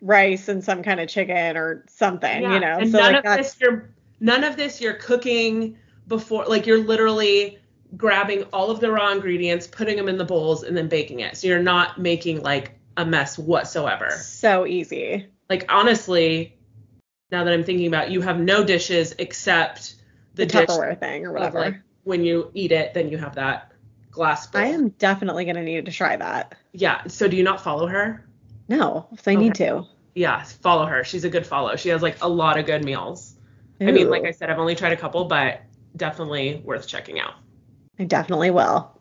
[0.00, 2.78] rice and some kind of chicken or something, Yeah, you know.
[2.78, 3.90] and so none like of that's this you're
[4.20, 5.76] none of this you're cooking
[6.06, 7.58] before, like you're literally
[7.96, 11.36] grabbing all of the raw ingredients, putting them in the bowls, and then baking it.
[11.36, 14.10] So you're not making like a mess whatsoever.
[14.10, 15.26] so easy.
[15.48, 16.56] Like honestly,
[17.30, 19.94] now that I'm thinking about, it, you have no dishes except
[20.34, 21.60] The, the, dish Tupperware thing or of, whatever.
[21.60, 23.72] like when you eat it, then you have that
[24.10, 24.60] glass bowl.
[24.62, 26.54] I am definitely gonna need to try that.
[26.72, 27.06] Yeah.
[27.06, 28.26] So do you not follow her?
[28.68, 29.84] No, so I need to.
[30.14, 31.04] Yeah, follow her.
[31.04, 31.76] She's a good follow.
[31.76, 33.27] She has like a lot of good meals.
[33.80, 35.62] I mean, like I said, I've only tried a couple, but
[35.96, 37.34] definitely worth checking out.
[37.98, 38.92] I definitely will.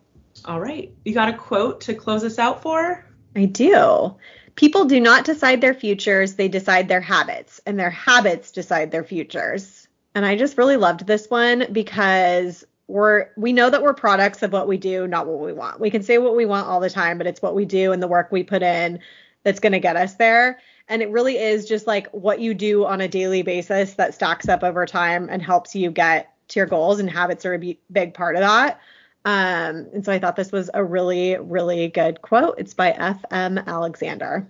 [0.45, 0.91] All right.
[1.06, 3.06] You got a quote to close us out for?
[3.36, 4.16] I do.
[4.56, 9.04] People do not decide their futures, they decide their habits, and their habits decide their
[9.04, 9.88] futures.
[10.16, 14.52] And I just really loved this one because we're we know that we're products of
[14.52, 15.80] what we do, not what we want.
[15.80, 18.02] We can say what we want all the time, but it's what we do and
[18.02, 18.99] the work we put in
[19.44, 20.60] that's going to get us there.
[20.89, 24.47] And it really is just like what you do on a daily basis that stacks
[24.47, 28.14] up over time and helps you get to your goals and habits are a big
[28.14, 28.80] part of that.
[29.26, 32.55] Um, and so I thought this was a really, really good quote.
[32.57, 33.57] It's by F.M.
[33.57, 34.47] Alexander.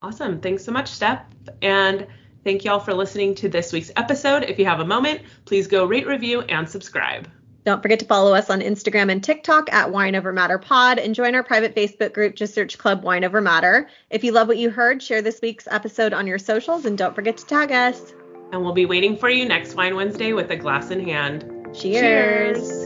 [0.00, 0.40] Awesome.
[0.40, 1.26] Thanks so much, Steph.
[1.60, 2.06] And
[2.44, 4.44] thank y'all for listening to this week's episode.
[4.44, 7.28] If you have a moment, please go rate, review, and subscribe.
[7.64, 11.14] Don't forget to follow us on Instagram and TikTok at Wine Over Matter Pod and
[11.14, 12.34] join our private Facebook group.
[12.34, 13.88] Just search Club Wine Over Matter.
[14.10, 17.14] If you love what you heard, share this week's episode on your socials and don't
[17.14, 18.12] forget to tag us.
[18.52, 21.44] And we'll be waiting for you next Wine Wednesday with a glass in hand.
[21.74, 22.60] Cheers.
[22.60, 22.83] Cheers.